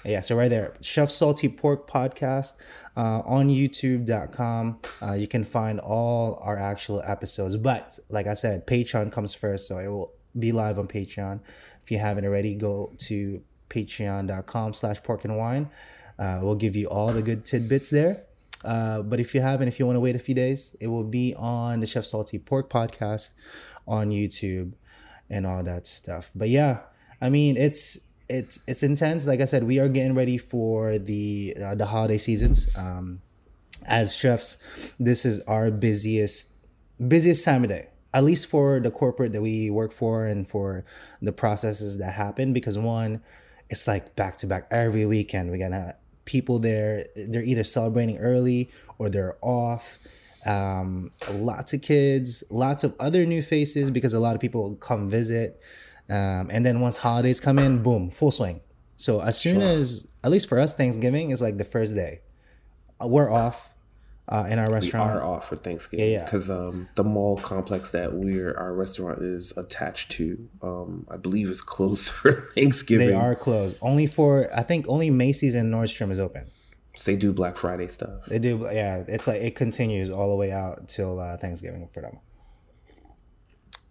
Yeah, 0.05 0.19
so 0.19 0.35
right 0.35 0.49
there, 0.49 0.73
Chef 0.81 1.09
Salty 1.09 1.47
Pork 1.47 1.89
Podcast 1.89 2.53
uh, 2.97 3.21
on 3.25 3.47
YouTube.com. 3.47 4.77
Uh, 5.01 5.13
you 5.13 5.27
can 5.27 5.45
find 5.45 5.79
all 5.79 6.39
our 6.41 6.57
actual 6.57 7.01
episodes. 7.05 7.55
But 7.55 7.97
like 8.09 8.27
I 8.27 8.33
said, 8.33 8.67
Patreon 8.67 9.13
comes 9.13 9.33
first, 9.33 9.65
so 9.65 9.77
it 9.79 9.87
will 9.87 10.11
be 10.37 10.51
live 10.51 10.77
on 10.77 10.87
Patreon. 10.87 11.39
If 11.81 11.89
you 11.89 11.99
haven't 11.99 12.25
already, 12.25 12.53
go 12.55 12.91
to 12.99 13.41
patreon.com 13.69 14.73
slash 14.73 15.01
pork 15.03 15.23
and 15.23 15.37
wine. 15.37 15.69
Uh, 16.19 16.39
we'll 16.41 16.55
give 16.55 16.75
you 16.75 16.87
all 16.87 17.13
the 17.13 17.21
good 17.21 17.45
tidbits 17.45 17.89
there. 17.89 18.25
Uh, 18.63 19.01
but 19.01 19.19
if 19.19 19.35
you 19.35 19.41
haven't, 19.41 19.67
if 19.67 19.79
you 19.79 19.85
want 19.85 19.95
to 19.95 19.99
wait 19.99 20.15
a 20.15 20.19
few 20.19 20.35
days, 20.35 20.75
it 20.79 20.87
will 20.87 21.03
be 21.03 21.35
on 21.35 21.79
the 21.79 21.85
Chef 21.85 22.05
Salty 22.05 22.39
Pork 22.39 22.69
Podcast 22.69 23.33
on 23.87 24.09
YouTube 24.09 24.73
and 25.29 25.45
all 25.45 25.63
that 25.63 25.87
stuff. 25.87 26.31
But 26.35 26.49
yeah, 26.49 26.81
I 27.21 27.29
mean, 27.29 27.57
it's 27.57 27.99
it's 28.29 28.61
it's 28.67 28.83
intense. 28.83 29.27
Like 29.27 29.41
I 29.41 29.45
said, 29.45 29.63
we 29.63 29.79
are 29.79 29.89
getting 29.89 30.15
ready 30.15 30.37
for 30.37 30.97
the 30.97 31.55
uh, 31.63 31.75
the 31.75 31.85
holiday 31.85 32.17
seasons. 32.17 32.69
Um, 32.75 33.21
as 33.87 34.15
chefs, 34.15 34.57
this 34.99 35.25
is 35.25 35.39
our 35.41 35.69
busiest 35.69 36.53
busiest 37.05 37.43
time 37.43 37.63
of 37.63 37.69
day. 37.69 37.89
At 38.13 38.23
least 38.23 38.47
for 38.47 38.79
the 38.79 38.91
corporate 38.91 39.33
that 39.33 39.41
we 39.41 39.69
work 39.71 39.91
for 39.91 40.25
and 40.25 40.47
for 40.47 40.85
the 41.21 41.31
processes 41.31 41.97
that 41.97 42.13
happen. 42.13 42.53
Because 42.53 42.77
one, 42.77 43.21
it's 43.69 43.87
like 43.87 44.15
back 44.15 44.37
to 44.37 44.47
back 44.47 44.67
every 44.69 45.05
weekend. 45.05 45.51
We 45.51 45.57
got 45.57 45.71
people 46.25 46.59
there. 46.59 47.07
They're 47.15 47.43
either 47.43 47.63
celebrating 47.63 48.17
early 48.17 48.69
or 48.97 49.09
they're 49.09 49.37
off. 49.41 49.99
Um, 50.45 51.11
lots 51.31 51.73
of 51.73 51.81
kids, 51.81 52.43
lots 52.49 52.83
of 52.83 52.95
other 52.99 53.25
new 53.25 53.41
faces 53.41 53.89
because 53.89 54.13
a 54.13 54.19
lot 54.19 54.35
of 54.35 54.41
people 54.41 54.75
come 54.75 55.09
visit. 55.09 55.61
Um, 56.09 56.49
and 56.51 56.65
then 56.65 56.81
once 56.81 56.97
holidays 56.97 57.39
come 57.39 57.57
in, 57.57 57.81
boom, 57.81 58.11
full 58.11 58.31
swing. 58.31 58.59
So 58.97 59.21
as 59.21 59.39
soon 59.39 59.61
as, 59.61 60.05
at 60.23 60.31
least 60.31 60.47
for 60.47 60.59
us, 60.59 60.73
Thanksgiving 60.73 61.31
is 61.31 61.41
like 61.41 61.57
the 61.57 61.63
first 61.63 61.95
day. 61.95 62.21
We're 63.01 63.29
off 63.29 63.72
uh, 64.29 64.45
in 64.49 64.57
our 64.59 64.69
restaurant. 64.69 65.13
We 65.13 65.19
are 65.19 65.23
off 65.23 65.49
for 65.49 65.55
Thanksgiving 65.55 66.05
Yeah, 66.05 66.11
yeah. 66.19 66.23
because 66.23 66.49
um, 66.49 66.89
the 66.95 67.03
mall 67.03 67.37
complex 67.37 67.91
that 67.91 68.13
we're 68.13 68.55
our 68.57 68.73
restaurant 68.73 69.21
is 69.21 69.51
attached 69.57 70.11
to, 70.13 70.49
um, 70.61 71.05
I 71.09 71.17
believe, 71.17 71.49
is 71.49 71.61
closed 71.61 72.09
for 72.09 72.31
Thanksgiving. 72.31 73.07
They 73.07 73.13
are 73.13 73.35
closed. 73.35 73.79
Only 73.81 74.07
for 74.07 74.49
I 74.55 74.63
think 74.63 74.87
only 74.87 75.09
Macy's 75.09 75.55
and 75.55 75.73
Nordstrom 75.73 76.11
is 76.11 76.19
open. 76.19 76.49
They 77.05 77.15
do 77.15 77.33
Black 77.33 77.57
Friday 77.57 77.87
stuff. 77.87 78.25
They 78.27 78.37
do, 78.37 78.67
yeah. 78.71 79.03
It's 79.07 79.25
like 79.25 79.41
it 79.41 79.55
continues 79.55 80.11
all 80.11 80.29
the 80.29 80.35
way 80.35 80.51
out 80.51 80.87
till 80.87 81.19
uh, 81.19 81.37
Thanksgiving 81.37 81.89
for 81.91 82.01
them. 82.01 82.19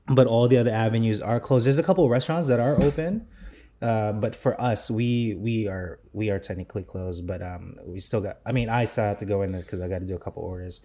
But 0.07 0.27
all 0.29 0.47
the 0.47 0.57
other 0.57 0.71
avenues 0.71 1.21
are 1.21 1.40
closed. 1.40 1.66
There's 1.66 1.79
a 1.79 1.83
couple 1.83 2.05
of 2.05 2.11
restaurants 2.11 2.47
that 2.49 2.61
are 2.61 2.81
open, 2.81 3.27
uh, 3.83 4.12
but 4.12 4.35
for 4.37 4.59
us, 4.61 4.90
we 4.90 5.35
we 5.35 5.68
are 5.68 5.99
we 6.12 6.31
are 6.31 6.38
technically 6.38 6.85
closed. 6.85 7.27
But 7.27 7.42
um, 7.42 7.77
we 7.85 8.01
still 8.01 8.21
got. 8.21 8.38
I 8.47 8.53
mean, 8.53 8.68
I 8.68 8.85
still 8.87 9.05
have 9.05 9.18
to 9.18 9.25
go 9.27 9.42
in 9.42 9.53
there 9.53 9.62
because 9.62 9.81
I 9.81 9.88
got 9.88 9.99
to 10.01 10.07
do 10.07 10.14
a 10.14 10.18
couple 10.18 10.42
orders. 10.42 10.81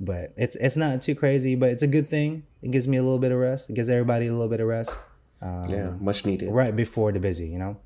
But 0.00 0.32
it's 0.36 0.56
it's 0.56 0.76
not 0.76 1.00
too 1.02 1.14
crazy, 1.14 1.54
but 1.54 1.70
it's 1.70 1.82
a 1.82 1.86
good 1.86 2.08
thing. 2.08 2.44
It 2.60 2.70
gives 2.72 2.88
me 2.88 2.96
a 2.96 3.02
little 3.02 3.18
bit 3.20 3.30
of 3.32 3.38
rest. 3.38 3.70
It 3.70 3.74
gives 3.74 3.88
everybody 3.88 4.26
a 4.26 4.32
little 4.32 4.48
bit 4.48 4.60
of 4.60 4.66
rest 4.66 4.98
yeah, 5.42 5.92
much 6.00 6.24
needed. 6.24 6.50
right 6.50 6.74
before 6.74 7.12
the 7.12 7.20
busy, 7.20 7.46
you 7.48 7.58
know. 7.58 7.76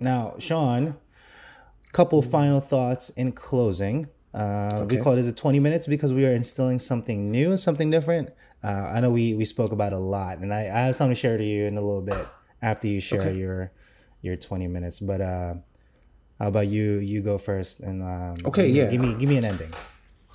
Now, 0.00 0.34
Sean, 0.38 0.96
couple 1.92 2.22
final 2.22 2.60
thoughts 2.60 3.10
in 3.10 3.32
closing. 3.32 4.08
Uh, 4.34 4.84
We 4.88 4.96
Okay. 4.96 4.96
call 4.98 5.16
this 5.16 5.28
a 5.28 5.32
20 5.32 5.60
minutes 5.60 5.86
because 5.86 6.12
we 6.14 6.24
are 6.26 6.34
instilling 6.34 6.78
something 6.78 7.30
new, 7.30 7.56
something 7.56 7.90
different. 7.90 8.30
Uh, 8.62 8.92
I 8.94 9.00
know 9.00 9.10
we, 9.10 9.34
we 9.34 9.44
spoke 9.44 9.72
about 9.72 9.92
a 9.92 9.98
lot, 9.98 10.38
and 10.38 10.52
I, 10.54 10.60
I 10.66 10.80
have 10.86 10.96
something 10.96 11.14
to 11.14 11.20
share 11.20 11.36
to 11.36 11.44
you 11.44 11.64
in 11.66 11.76
a 11.76 11.80
little 11.80 12.02
bit 12.02 12.26
after 12.60 12.86
you 12.86 13.00
share 13.00 13.22
Okay. 13.22 13.34
your 13.36 13.72
your 14.20 14.36
20 14.36 14.68
minutes. 14.68 15.00
But 15.00 15.20
uh, 15.20 15.54
how 16.38 16.48
about 16.48 16.68
you? 16.68 16.94
You 16.98 17.22
go 17.22 17.38
first, 17.38 17.80
and 17.80 18.02
um, 18.02 18.36
Okay, 18.46 18.66
give 18.68 18.76
yeah. 18.76 18.90
give 18.90 19.00
me 19.00 19.14
give 19.14 19.28
me 19.28 19.36
an 19.36 19.44
ending. 19.44 19.72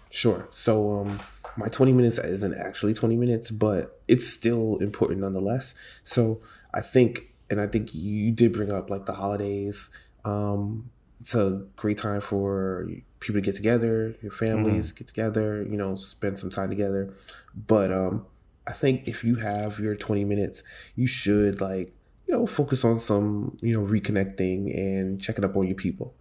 Sure. 0.09 0.47
So 0.51 0.99
um 0.99 1.19
my 1.57 1.67
20 1.69 1.91
minutes 1.91 2.17
isn't 2.19 2.53
actually 2.53 2.93
20 2.93 3.15
minutes, 3.17 3.49
but 3.51 4.01
it's 4.07 4.27
still 4.27 4.77
important 4.77 5.21
nonetheless. 5.21 5.73
So 6.03 6.41
I 6.73 6.81
think 6.81 7.33
and 7.49 7.59
I 7.61 7.67
think 7.67 7.95
you 7.95 8.31
did 8.31 8.53
bring 8.53 8.71
up 8.71 8.89
like 8.89 9.05
the 9.05 9.13
holidays. 9.13 9.89
Um 10.25 10.91
it's 11.19 11.33
a 11.35 11.65
great 11.75 11.97
time 11.97 12.21
for 12.21 12.87
people 13.19 13.41
to 13.41 13.45
get 13.45 13.55
together, 13.55 14.15
your 14.21 14.31
families 14.31 14.91
get 14.91 15.07
together, 15.07 15.63
you 15.63 15.77
know, 15.77 15.95
spend 15.95 16.37
some 16.39 16.49
time 16.49 16.69
together. 16.69 17.13
But 17.55 17.91
um, 17.91 18.25
I 18.67 18.73
think 18.73 19.07
if 19.07 19.23
you 19.23 19.35
have 19.35 19.79
your 19.79 19.95
20 19.95 20.23
minutes, 20.25 20.63
you 20.95 21.07
should 21.07 21.59
like, 21.61 21.93
you 22.27 22.35
know, 22.35 22.45
focus 22.45 22.83
on 22.85 22.99
some, 22.99 23.57
you 23.61 23.73
know, 23.73 23.85
reconnecting 23.85 24.75
and 24.77 25.21
checking 25.21 25.45
up 25.45 25.55
on 25.55 25.65
your 25.67 25.75
people. 25.75 26.13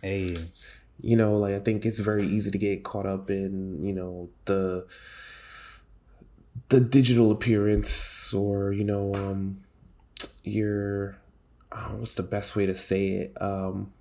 Hey, 0.00 0.38
You 1.02 1.16
know, 1.16 1.36
like 1.36 1.54
I 1.54 1.58
think 1.60 1.84
it's 1.84 1.98
very 1.98 2.26
easy 2.26 2.50
to 2.50 2.58
get 2.58 2.84
caught 2.84 3.06
up 3.06 3.30
in, 3.30 3.84
you 3.84 3.92
know, 3.92 4.28
the 4.44 4.86
the 6.68 6.80
digital 6.80 7.30
appearance 7.30 8.32
or, 8.32 8.72
you 8.72 8.84
know, 8.84 9.14
um 9.14 9.60
your 10.44 11.18
oh, 11.72 11.96
what's 11.98 12.14
the 12.14 12.22
best 12.22 12.54
way 12.56 12.66
to 12.66 12.74
say 12.74 13.08
it? 13.08 13.42
Um 13.42 13.92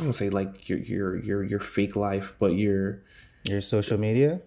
I 0.00 0.04
don't 0.04 0.12
say 0.14 0.30
like 0.30 0.68
your 0.68 0.78
your 0.78 1.16
your 1.16 1.42
your 1.44 1.60
fake 1.60 1.94
life, 1.96 2.34
but 2.38 2.52
your 2.54 3.02
your 3.44 3.60
social 3.60 3.98
media. 3.98 4.40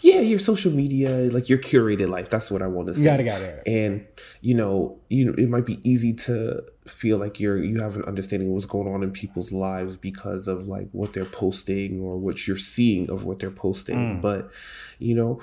yeah, 0.00 0.20
your 0.20 0.38
social 0.38 0.72
media, 0.72 1.10
like 1.32 1.48
your 1.48 1.58
curated 1.58 2.08
life. 2.08 2.30
That's 2.30 2.50
what 2.50 2.62
I 2.62 2.66
want 2.66 2.88
to 2.88 2.94
say. 2.94 3.04
Got 3.04 3.20
it, 3.20 3.24
got 3.24 3.40
it. 3.42 3.62
And 3.66 4.06
you 4.40 4.54
know, 4.54 4.98
you 5.08 5.32
it 5.34 5.48
might 5.48 5.66
be 5.66 5.78
easy 5.88 6.12
to 6.14 6.62
feel 6.86 7.18
like 7.18 7.38
you're 7.40 7.62
you 7.62 7.80
have 7.80 7.96
an 7.96 8.04
understanding 8.04 8.48
of 8.48 8.54
what's 8.54 8.66
going 8.66 8.92
on 8.92 9.02
in 9.02 9.10
people's 9.10 9.52
lives 9.52 9.96
because 9.96 10.48
of 10.48 10.66
like 10.66 10.88
what 10.92 11.12
they're 11.12 11.24
posting 11.24 12.00
or 12.00 12.16
what 12.18 12.46
you're 12.46 12.56
seeing 12.56 13.10
of 13.10 13.24
what 13.24 13.38
they're 13.38 13.50
posting. 13.50 14.20
But 14.20 14.50
you 14.98 15.14
know, 15.14 15.40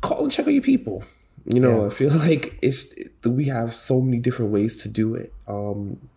call 0.00 0.24
and 0.24 0.32
check 0.32 0.46
on 0.46 0.52
your 0.54 0.62
people. 0.62 1.04
You 1.46 1.60
know, 1.60 1.80
Yeah. 1.82 1.86
I 1.86 1.90
feel 1.90 2.10
like 2.28 2.58
it's 2.62 2.94
we 3.24 3.46
have 3.46 3.74
so 3.74 4.00
many 4.00 4.18
different 4.18 4.50
ways 4.50 4.82
to 4.82 4.88
do 4.88 5.14
it. 5.14 5.32
Um, 5.46 6.08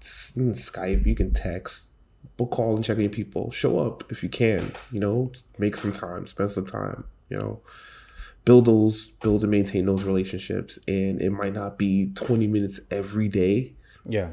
Skype, 0.00 1.06
you 1.06 1.14
can 1.14 1.32
text, 1.32 1.92
book 2.36 2.50
call 2.50 2.76
and 2.76 2.84
check 2.84 2.98
in 2.98 3.10
people. 3.10 3.50
Show 3.50 3.78
up 3.78 4.04
if 4.10 4.22
you 4.22 4.28
can. 4.28 4.72
You 4.92 5.00
know, 5.00 5.32
make 5.58 5.76
some 5.76 5.92
time, 5.92 6.26
spend 6.26 6.50
some 6.50 6.66
time. 6.66 7.04
You 7.28 7.38
know, 7.38 7.60
build 8.44 8.64
those, 8.66 9.10
build 9.22 9.42
and 9.42 9.50
maintain 9.50 9.86
those 9.86 10.04
relationships. 10.04 10.78
And 10.86 11.20
it 11.20 11.30
might 11.30 11.54
not 11.54 11.78
be 11.78 12.12
twenty 12.14 12.46
minutes 12.46 12.80
every 12.90 13.28
day, 13.28 13.74
Yeah, 14.08 14.30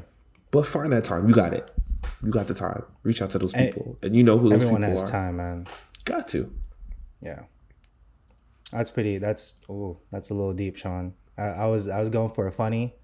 but 0.50 0.66
find 0.66 0.92
that 0.92 1.04
time. 1.04 1.28
You 1.28 1.34
got 1.34 1.52
it. 1.52 1.70
You 2.22 2.30
got 2.30 2.46
the 2.46 2.54
time. 2.54 2.84
Reach 3.02 3.20
out 3.20 3.30
to 3.30 3.38
those 3.38 3.52
people, 3.52 3.98
and 4.02 4.14
you 4.14 4.22
know 4.22 4.38
who 4.38 4.48
those 4.48 4.60
people 4.60 4.76
are. 4.76 4.82
everyone 4.82 4.90
has 4.90 5.10
time, 5.10 5.36
man. 5.38 5.66
Got 6.04 6.28
to. 6.28 6.52
Yeah, 7.20 7.42
that's 8.70 8.90
pretty. 8.90 9.18
That's 9.18 9.60
oh, 9.68 9.98
that's 10.10 10.30
a 10.30 10.34
little 10.34 10.54
deep, 10.54 10.76
Sean. 10.76 11.14
I, 11.36 11.42
I 11.42 11.66
was 11.66 11.88
I 11.88 11.98
was 11.98 12.08
going 12.08 12.30
for 12.30 12.46
a 12.46 12.52
funny, 12.52 12.94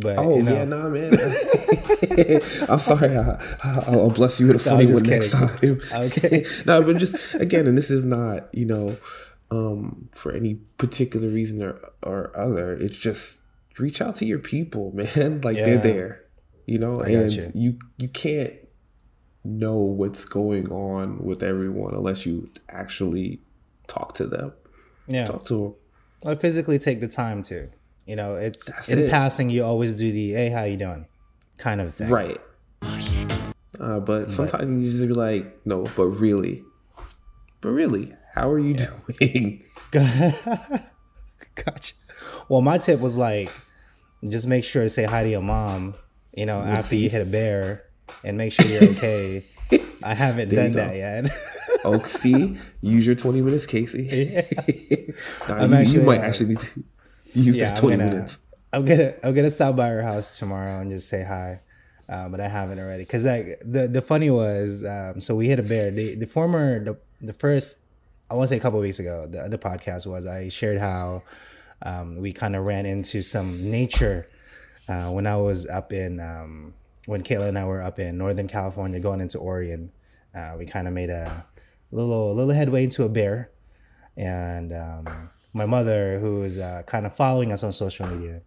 but 0.00 0.18
Oh 0.18 0.36
you 0.36 0.42
know, 0.42 0.52
yeah, 0.52 0.64
nah, 0.64 0.88
man. 0.88 1.12
I'm 2.68 2.78
sorry. 2.78 3.16
I, 3.16 3.40
I'll 3.62 4.00
I'll 4.02 4.10
bless 4.10 4.40
you 4.40 4.46
with 4.48 4.56
a 4.56 4.58
funny 4.58 4.86
one 4.92 5.02
next 5.04 5.32
time. 5.32 5.50
Okay. 5.92 6.44
no, 6.66 6.82
but 6.82 6.96
just 6.96 7.34
again, 7.34 7.66
and 7.66 7.76
this 7.76 7.90
is 7.90 8.04
not 8.04 8.48
you 8.54 8.66
know 8.66 8.96
um, 9.50 10.08
for 10.12 10.32
any 10.32 10.54
particular 10.78 11.28
reason 11.28 11.62
or 11.62 11.80
or 12.02 12.32
other. 12.36 12.72
It's 12.74 12.96
just 12.96 13.40
reach 13.78 14.00
out 14.02 14.16
to 14.16 14.24
your 14.26 14.38
people, 14.38 14.92
man. 14.94 15.40
Like 15.42 15.56
Yeah. 15.56 15.64
they're 15.64 15.78
there, 15.78 16.24
you 16.66 16.78
know, 16.78 16.98
got 16.98 17.08
and 17.08 17.32
you. 17.32 17.50
you 17.54 17.78
you 17.96 18.08
can't 18.08 18.54
know 19.44 19.76
what's 19.78 20.24
going 20.24 20.70
on 20.70 21.18
with 21.24 21.42
everyone 21.42 21.94
unless 21.94 22.26
you 22.26 22.50
actually 22.68 23.40
talk 23.86 24.12
to 24.14 24.26
them. 24.26 24.52
yeah. 25.06 25.24
Talk 25.24 25.44
to 25.46 25.54
them. 25.56 25.74
Or 26.22 26.34
physically 26.34 26.78
take 26.78 27.00
the 27.00 27.06
time 27.08 27.42
to. 27.44 27.70
You 28.08 28.16
know, 28.16 28.36
it's 28.36 28.64
That's 28.66 28.88
in 28.88 29.00
it. 29.00 29.10
passing. 29.10 29.50
You 29.50 29.64
always 29.64 29.94
do 29.94 30.10
the 30.10 30.32
"Hey, 30.32 30.48
how 30.48 30.64
you 30.64 30.78
doing?" 30.78 31.06
kind 31.58 31.80
of 31.82 31.94
thing. 31.94 32.08
Right. 32.08 32.38
Uh, 33.78 34.00
but 34.00 34.28
sometimes 34.28 34.82
you 34.84 34.90
just 34.90 35.06
be 35.06 35.12
like, 35.12 35.64
no, 35.66 35.84
but 35.96 36.06
really, 36.06 36.62
but 37.60 37.68
really, 37.70 38.14
how 38.34 38.50
are 38.50 38.58
you 38.58 38.74
doing? 38.74 39.62
Gotcha. 41.54 41.94
Well, 42.48 42.62
my 42.62 42.78
tip 42.78 42.98
was 43.00 43.16
like, 43.16 43.50
just 44.26 44.46
make 44.46 44.64
sure 44.64 44.84
to 44.84 44.88
say 44.88 45.04
hi 45.04 45.22
to 45.24 45.28
your 45.28 45.42
mom. 45.42 45.94
You 46.34 46.46
know, 46.46 46.60
after 46.60 46.96
you 46.96 47.10
hit 47.10 47.20
a 47.22 47.24
bear, 47.26 47.84
and 48.24 48.38
make 48.38 48.52
sure 48.52 48.64
you're 48.66 48.90
okay. 48.92 49.44
I 50.02 50.14
haven't 50.14 50.48
There 50.48 50.62
done 50.64 50.72
that 50.76 50.96
yet. 50.96 51.28
oh, 51.84 51.98
see, 52.06 52.56
use 52.80 53.06
your 53.06 53.16
twenty 53.16 53.42
minutes, 53.42 53.66
Casey. 53.66 54.42
Nah, 55.48 55.54
I'm 55.56 55.72
you, 55.72 56.00
you 56.00 56.02
might 56.02 56.20
uh, 56.20 56.24
actually 56.24 56.50
need 56.50 56.58
to 56.58 56.84
use 57.42 57.58
yeah, 57.58 57.66
that 57.66 57.76
I'm 57.76 57.80
twenty 57.80 57.96
gonna, 57.96 58.10
minutes. 58.10 58.38
I'm 58.72 58.84
gonna 58.84 59.14
I'm 59.22 59.34
gonna 59.34 59.50
stop 59.50 59.76
by 59.76 59.88
her 59.88 60.02
house 60.02 60.38
tomorrow 60.38 60.80
and 60.80 60.90
just 60.90 61.08
say 61.08 61.24
hi. 61.24 61.60
Uh, 62.08 62.28
but 62.28 62.40
I 62.40 62.48
haven't 62.48 62.78
already. 62.78 63.04
Cause 63.04 63.26
like 63.26 63.60
the 63.64 63.86
the 63.86 64.00
funny 64.00 64.30
was, 64.30 64.84
um, 64.84 65.20
so 65.20 65.34
we 65.34 65.48
hit 65.48 65.58
a 65.58 65.62
bear. 65.62 65.90
The 65.90 66.14
the 66.14 66.26
former 66.26 66.82
the 66.82 66.96
the 67.20 67.32
first 67.32 67.78
I 68.30 68.34
want 68.34 68.48
to 68.48 68.54
say 68.54 68.56
a 68.58 68.60
couple 68.60 68.80
weeks 68.80 68.98
ago. 68.98 69.26
The 69.26 69.40
other 69.40 69.58
podcast 69.58 70.06
was 70.06 70.26
I 70.26 70.48
shared 70.48 70.78
how 70.78 71.22
um, 71.82 72.16
we 72.16 72.32
kind 72.32 72.56
of 72.56 72.64
ran 72.64 72.86
into 72.86 73.22
some 73.22 73.70
nature 73.70 74.28
uh, 74.88 75.10
when 75.10 75.26
I 75.26 75.36
was 75.36 75.66
up 75.66 75.92
in 75.92 76.20
um, 76.20 76.74
when 77.06 77.22
Kayla 77.22 77.48
and 77.48 77.58
I 77.58 77.64
were 77.64 77.82
up 77.82 77.98
in 77.98 78.18
Northern 78.18 78.48
California 78.48 79.00
going 79.00 79.20
into 79.20 79.38
Oregon. 79.38 79.92
Uh, 80.34 80.54
we 80.58 80.66
kind 80.66 80.86
of 80.86 80.92
made 80.92 81.10
a 81.10 81.46
little 81.90 82.34
little 82.34 82.54
headway 82.54 82.84
into 82.84 83.04
a 83.04 83.08
bear 83.08 83.50
and 84.16 84.72
um, 84.72 85.30
my 85.52 85.66
mother, 85.66 86.18
who 86.18 86.42
is 86.42 86.58
uh, 86.58 86.82
kind 86.86 87.06
of 87.06 87.16
following 87.16 87.52
us 87.52 87.62
on 87.62 87.72
social 87.72 88.06
media, 88.06 88.42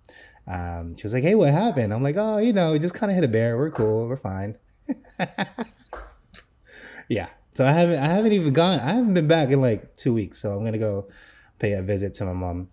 um, 0.48 0.96
she 0.96 1.04
was 1.04 1.14
like, 1.14 1.24
"Hey, 1.24 1.36
what 1.36 1.50
happened?" 1.50 1.94
I'm 1.94 2.04
like, 2.04 2.16
"Oh, 2.18 2.38
you 2.38 2.54
know, 2.54 2.72
we 2.74 2.80
just 2.80 2.94
kind 2.94 3.12
of 3.12 3.16
hit 3.16 3.24
a 3.24 3.28
bear. 3.28 3.58
We're 3.58 3.72
cool. 3.72 4.08
We're 4.08 4.18
fine." 4.18 4.58
yeah. 7.10 7.28
So 7.54 7.66
I 7.66 7.72
haven't, 7.72 8.00
I 8.00 8.08
haven't 8.08 8.32
even 8.32 8.54
gone. 8.54 8.80
I 8.80 8.94
haven't 8.94 9.14
been 9.14 9.28
back 9.28 9.50
in 9.50 9.62
like 9.62 9.96
two 9.96 10.14
weeks. 10.14 10.42
So 10.42 10.56
I'm 10.56 10.64
gonna 10.64 10.78
go 10.78 11.10
pay 11.60 11.74
a 11.74 11.82
visit 11.82 12.14
to 12.16 12.26
my 12.26 12.34
mom 12.34 12.70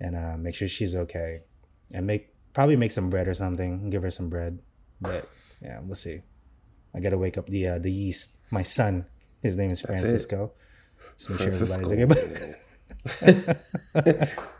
and 0.00 0.16
uh, 0.16 0.36
make 0.36 0.54
sure 0.54 0.68
she's 0.68 0.94
okay, 0.94 1.42
and 1.92 2.06
make 2.06 2.34
probably 2.52 2.76
make 2.76 2.92
some 2.92 3.10
bread 3.10 3.28
or 3.28 3.34
something. 3.34 3.90
Give 3.90 4.02
her 4.02 4.10
some 4.10 4.30
bread, 4.30 4.60
but 5.00 5.28
yeah, 5.62 5.80
we'll 5.82 5.94
see. 5.94 6.22
I 6.94 7.00
gotta 7.00 7.18
wake 7.18 7.38
up 7.38 7.46
the 7.46 7.66
uh, 7.66 7.78
the 7.78 7.92
yeast. 7.92 8.36
My 8.50 8.62
son, 8.62 9.06
his 9.42 9.56
name 9.56 9.70
is. 9.70 9.80
Francisco. 9.80 10.52
So 11.16 11.34
make 11.34 11.40
sure 11.40 11.48
everybody's 11.48 11.92
okay. 11.92 12.54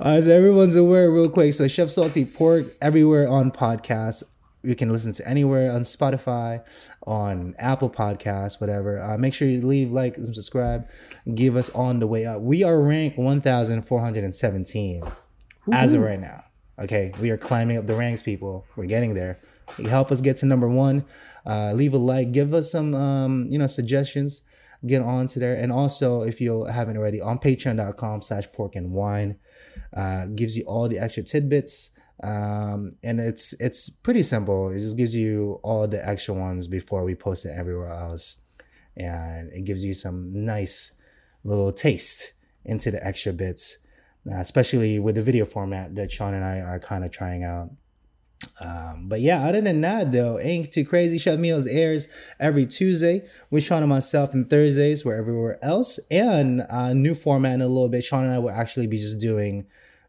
Uh, 0.00 0.20
everyone's 0.24 0.76
aware, 0.76 1.10
real 1.10 1.28
quick. 1.28 1.52
So 1.52 1.68
Chef 1.68 1.90
Salty 1.90 2.24
Pork 2.24 2.64
everywhere 2.80 3.28
on 3.28 3.50
podcasts. 3.50 4.22
You 4.62 4.74
can 4.74 4.90
listen 4.90 5.12
to 5.14 5.28
anywhere 5.28 5.70
on 5.70 5.82
Spotify, 5.82 6.64
on 7.06 7.54
Apple 7.58 7.90
Podcasts, 7.90 8.60
whatever. 8.60 8.98
Uh, 8.98 9.18
make 9.18 9.34
sure 9.34 9.46
you 9.46 9.60
leave, 9.60 9.90
like, 9.90 10.16
and 10.16 10.24
subscribe. 10.24 10.88
Give 11.34 11.54
us 11.54 11.68
on 11.70 11.98
the 11.98 12.06
way 12.06 12.24
up. 12.24 12.40
We 12.40 12.62
are 12.64 12.80
ranked 12.80 13.18
1,417 13.18 15.02
as 15.72 15.94
of 15.94 16.00
right 16.00 16.20
now. 16.20 16.44
Okay, 16.78 17.12
we 17.20 17.30
are 17.30 17.36
climbing 17.36 17.76
up 17.76 17.86
the 17.86 17.94
ranks, 17.94 18.22
people. 18.22 18.64
We're 18.76 18.86
getting 18.86 19.12
there. 19.12 19.38
You 19.78 19.88
help 19.88 20.10
us 20.10 20.22
get 20.22 20.36
to 20.38 20.46
number 20.46 20.68
one. 20.68 21.04
Uh, 21.44 21.72
leave 21.74 21.92
a 21.92 21.98
like. 21.98 22.32
Give 22.32 22.54
us 22.54 22.70
some, 22.72 22.94
um, 22.94 23.46
you 23.50 23.58
know, 23.58 23.66
suggestions. 23.66 24.42
Get 24.86 25.02
on 25.02 25.26
to 25.28 25.38
there. 25.38 25.54
And 25.54 25.70
also, 25.70 26.22
if 26.22 26.40
you 26.40 26.64
haven't 26.64 26.96
already, 26.96 27.20
on 27.20 27.38
patreon.com 27.38 28.22
slash 28.22 28.50
pork 28.52 28.76
and 28.76 28.92
wine, 28.92 29.38
uh, 29.94 30.26
gives 30.26 30.56
you 30.56 30.64
all 30.64 30.88
the 30.88 30.98
extra 30.98 31.22
tidbits. 31.22 31.90
Um, 32.22 32.92
and 33.02 33.20
it's 33.20 33.54
it's 33.60 33.88
pretty 33.88 34.22
simple. 34.22 34.70
It 34.70 34.80
just 34.80 34.96
gives 34.96 35.14
you 35.14 35.60
all 35.62 35.86
the 35.88 36.06
extra 36.06 36.34
ones 36.34 36.66
before 36.68 37.04
we 37.04 37.14
post 37.14 37.46
it 37.46 37.54
everywhere 37.56 37.92
else. 37.92 38.38
And 38.96 39.50
it 39.52 39.64
gives 39.64 39.84
you 39.84 39.94
some 39.94 40.44
nice 40.44 40.92
little 41.44 41.72
taste 41.72 42.32
into 42.64 42.90
the 42.90 43.04
extra 43.06 43.32
bits, 43.32 43.78
uh, 44.30 44.36
especially 44.36 44.98
with 44.98 45.14
the 45.14 45.22
video 45.22 45.44
format 45.44 45.94
that 45.94 46.12
Sean 46.12 46.34
and 46.34 46.44
I 46.44 46.60
are 46.60 46.78
kind 46.78 47.04
of 47.04 47.10
trying 47.10 47.44
out. 47.44 47.70
Um, 48.60 49.08
but 49.08 49.20
yeah, 49.20 49.46
other 49.46 49.60
than 49.60 49.80
that, 49.82 50.12
though, 50.12 50.38
Ain't 50.38 50.72
Too 50.72 50.84
Crazy 50.84 51.18
Chef 51.18 51.38
Meals 51.38 51.66
airs 51.66 52.08
every 52.38 52.66
Tuesday 52.66 53.26
with 53.50 53.62
Sean 53.62 53.82
and 53.82 53.88
myself, 53.88 54.34
and 54.34 54.48
Thursdays 54.48 55.04
where 55.04 55.16
everywhere 55.16 55.58
else. 55.62 55.98
And 56.10 56.64
uh, 56.68 56.94
new 56.94 57.14
format 57.14 57.54
in 57.54 57.62
a 57.62 57.68
little 57.68 57.88
bit. 57.88 58.04
Sean 58.04 58.24
and 58.24 58.32
I 58.32 58.38
will 58.38 58.50
actually 58.50 58.86
be 58.86 58.96
just 58.96 59.18
doing 59.18 59.66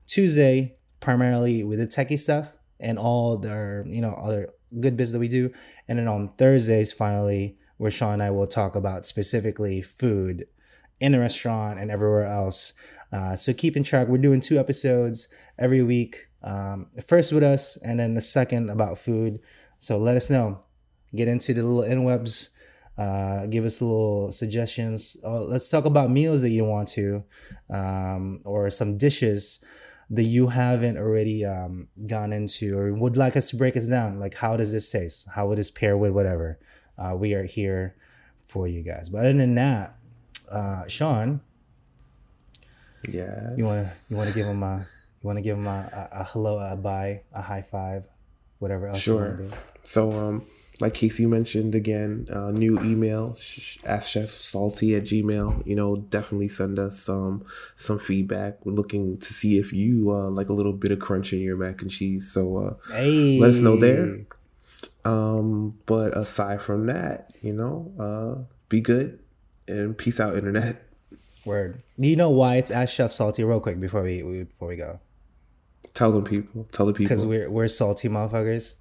Tuesday 0.08 0.76
primarily 0.99 1.64
with 1.64 1.80
the 1.80 1.88
techie 1.88 2.20
stuff 2.20 2.58
and 2.80 2.97
all 2.97 3.38
the 3.38 3.84
you 3.88 4.01
know 4.01 4.14
other 4.14 4.49
good 4.80 4.97
bits 4.97 5.12
that 5.12 5.20
we 5.20 5.28
do, 5.28 5.51
and 5.88 5.99
then 5.99 6.08
on 6.08 6.34
Thursdays 6.38 6.91
finally 6.91 7.58
where 7.78 7.91
Sean 7.91 8.14
and 8.14 8.24
I 8.24 8.30
will 8.30 8.47
talk 8.47 8.76
about 8.76 9.06
specifically 9.06 9.82
food 9.82 10.45
in 10.99 11.14
the 11.14 11.20
restaurant 11.20 11.80
and 11.80 11.89
everywhere 11.89 12.28
else. 12.28 12.74
Uh, 13.12 13.36
so 13.36 13.53
keep 13.53 13.76
in 13.76 13.84
track. 13.84 14.08
We're 14.08 14.20
doing 14.20 14.39
two 14.39 14.60
episodes 14.60 15.28
every 15.58 15.82
week. 15.82 16.28
Um, 16.44 16.88
first 17.06 17.32
with 17.34 17.44
us, 17.44 17.78
and 17.78 18.00
then 18.00 18.14
the 18.16 18.22
second 18.22 18.70
about 18.70 18.98
food. 18.98 19.39
So 19.80 19.98
let 19.98 20.18
us 20.18 20.30
know. 20.30 20.62
Get 21.16 21.28
into 21.28 21.54
the 21.54 21.64
little 21.64 21.89
interwebs. 21.89 22.50
Uh, 22.98 23.46
give 23.48 23.66
us 23.66 23.82
little 23.82 24.32
suggestions. 24.32 25.18
Uh, 25.24 25.42
let's 25.42 25.70
talk 25.70 25.86
about 25.86 26.10
meals 26.12 26.42
that 26.42 26.50
you 26.50 26.64
want 26.66 26.88
to, 26.89 27.24
um, 27.70 28.42
or 28.46 28.70
some 28.70 28.98
dishes 28.98 29.64
that 30.10 30.24
you 30.24 30.48
haven't 30.48 30.98
already 30.98 31.46
um, 31.46 31.88
gone 32.06 32.34
into 32.34 32.78
or 32.78 32.94
would 32.94 33.16
like 33.16 33.38
us 33.38 33.50
to 33.50 33.56
break 33.56 33.78
us 33.78 33.86
down, 33.86 34.20
like 34.20 34.36
how 34.36 34.58
does 34.58 34.72
this 34.74 34.92
taste? 34.92 35.30
How 35.36 35.48
would 35.48 35.58
this 35.58 35.72
pair 35.72 35.98
with 35.98 36.12
whatever? 36.12 36.60
Uh, 36.98 37.16
we 37.18 37.34
are 37.34 37.46
here 37.46 37.96
for 38.46 38.68
you 38.68 38.84
guys. 38.84 39.08
But 39.08 39.20
other 39.20 39.34
than 39.34 39.56
that, 39.56 39.96
uh, 40.52 40.86
Sean, 40.88 41.39
Yeah. 43.08 43.56
you 43.56 43.64
wanna 43.66 43.89
you 44.10 44.18
wanna 44.18 44.32
give 44.32 44.46
him 44.46 44.62
a 44.64 44.86
you 45.22 45.28
wanna 45.28 45.41
give 45.41 45.57
him 45.57 45.67
a, 45.67 46.09
a, 46.11 46.22
a 46.22 46.24
hello, 46.26 46.57
a 46.59 46.76
bye, 46.76 47.22
a 47.34 47.41
high 47.41 47.61
five, 47.61 48.07
whatever 48.59 48.88
else. 48.88 48.99
Sure. 49.01 49.38
do. 49.38 49.49
So, 49.84 50.11
um, 50.11 50.45
like 50.80 50.95
Casey 50.95 51.28
mentioned 51.28 51.76
again, 51.76 52.28
uh, 52.34 52.49
new 52.49 52.80
email, 52.80 53.36
sh- 53.36 53.78
askchefsalty 53.84 54.97
at 54.97 55.03
gmail. 55.03 55.65
You 55.67 55.76
know, 55.76 55.95
definitely 55.95 56.47
send 56.47 56.80
us 56.80 56.99
some 56.99 57.45
some 57.76 57.99
feedback. 57.99 58.65
We're 58.65 58.74
looking 58.74 59.17
to 59.19 59.34
see 59.34 59.59
if 59.59 59.72
you 59.72 60.11
uh, 60.11 60.30
like 60.32 60.49
a 60.49 60.53
little 60.53 60.74
bit 60.74 60.91
of 60.91 60.99
crunch 60.99 61.34
in 61.34 61.39
your 61.39 61.55
mac 61.55 61.84
and 61.84 61.91
cheese. 61.91 62.32
So, 62.32 62.57
uh, 62.57 62.93
Hey, 62.93 63.38
let 63.39 63.51
us 63.51 63.59
know 63.59 63.78
there. 63.78 64.22
Um, 65.05 65.78
but 65.86 66.15
aside 66.17 66.61
from 66.61 66.88
that, 66.88 67.34
you 67.41 67.53
know, 67.53 67.91
uh, 67.99 68.43
be 68.69 68.82
good 68.82 69.19
and 69.67 69.97
peace 69.97 70.19
out, 70.19 70.36
internet. 70.36 70.88
Word. 71.45 71.82
Do 71.99 72.07
you 72.07 72.15
know 72.15 72.30
why 72.30 72.55
it's 72.57 72.69
Ask 72.72 72.93
Chef 72.93 73.11
Salty? 73.11 73.43
Real 73.43 73.59
quick 73.59 73.80
before 73.80 74.03
we, 74.03 74.22
we 74.24 74.43
before 74.43 74.67
we 74.67 74.76
go, 74.76 74.99
Tell 75.94 76.12
them 76.12 76.24
people. 76.24 76.66
Tell 76.72 76.86
the 76.86 76.94
people. 76.94 77.10
because 77.10 77.26
we're 77.26 77.50
we're 77.50 77.68
salty 77.68 78.08
motherfuckers. 78.10 78.76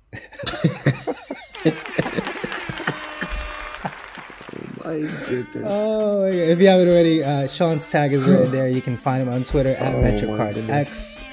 My 4.84 4.96
goodness. 5.28 5.64
Oh, 5.66 6.20
my 6.22 6.30
God. 6.30 6.34
if 6.34 6.58
you 6.60 6.66
haven't 6.68 6.88
already, 6.88 7.22
uh, 7.22 7.46
Sean's 7.46 7.88
tag 7.90 8.12
is 8.12 8.24
right 8.24 8.50
there. 8.50 8.66
You 8.68 8.80
can 8.80 8.96
find 8.96 9.22
him 9.22 9.28
on 9.28 9.44
Twitter 9.44 9.70
at 9.74 9.94
Oh, 9.94 10.02
my 10.02 10.08
Petrocard 10.10 10.54
goodness. 10.54 11.18
X. 11.18 11.24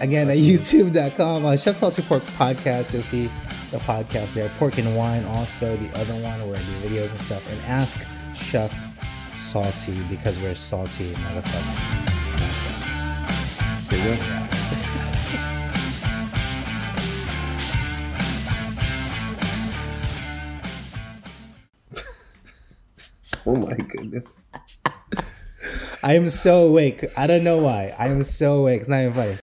Again, 0.00 0.28
at 0.30 0.36
YouTube.com. 0.38 1.44
Uh, 1.46 1.56
Chef 1.56 1.76
Salty 1.76 2.02
Pork 2.02 2.22
Podcast. 2.36 2.92
You'll 2.92 3.02
see 3.02 3.30
the 3.70 3.78
podcast 3.78 4.34
there. 4.34 4.48
Pork 4.58 4.78
and 4.78 4.96
Wine, 4.96 5.24
also 5.26 5.76
the 5.76 5.96
other 5.98 6.14
one 6.14 6.46
where 6.48 6.56
I 6.56 6.62
do 6.62 6.88
videos 6.88 7.10
and 7.12 7.20
stuff. 7.20 7.48
And 7.52 7.60
Ask 7.62 8.04
Chef 8.34 8.74
Salty 9.36 9.94
because 10.10 10.38
we're 10.40 10.54
salty 10.56 11.12
motherfuckers. 11.12 12.08
There 13.88 14.08
you 14.10 14.16
go. 14.16 14.81
oh 23.46 23.56
my 23.56 23.74
goodness. 23.74 24.38
I 26.02 26.14
am 26.14 26.26
so 26.26 26.68
awake. 26.68 27.04
I 27.16 27.26
don't 27.26 27.44
know 27.44 27.58
why. 27.58 27.94
I 27.98 28.08
am 28.08 28.22
so 28.22 28.60
awake. 28.60 28.80
It's 28.80 28.88
not 28.88 29.00
even 29.00 29.14
funny. 29.14 29.38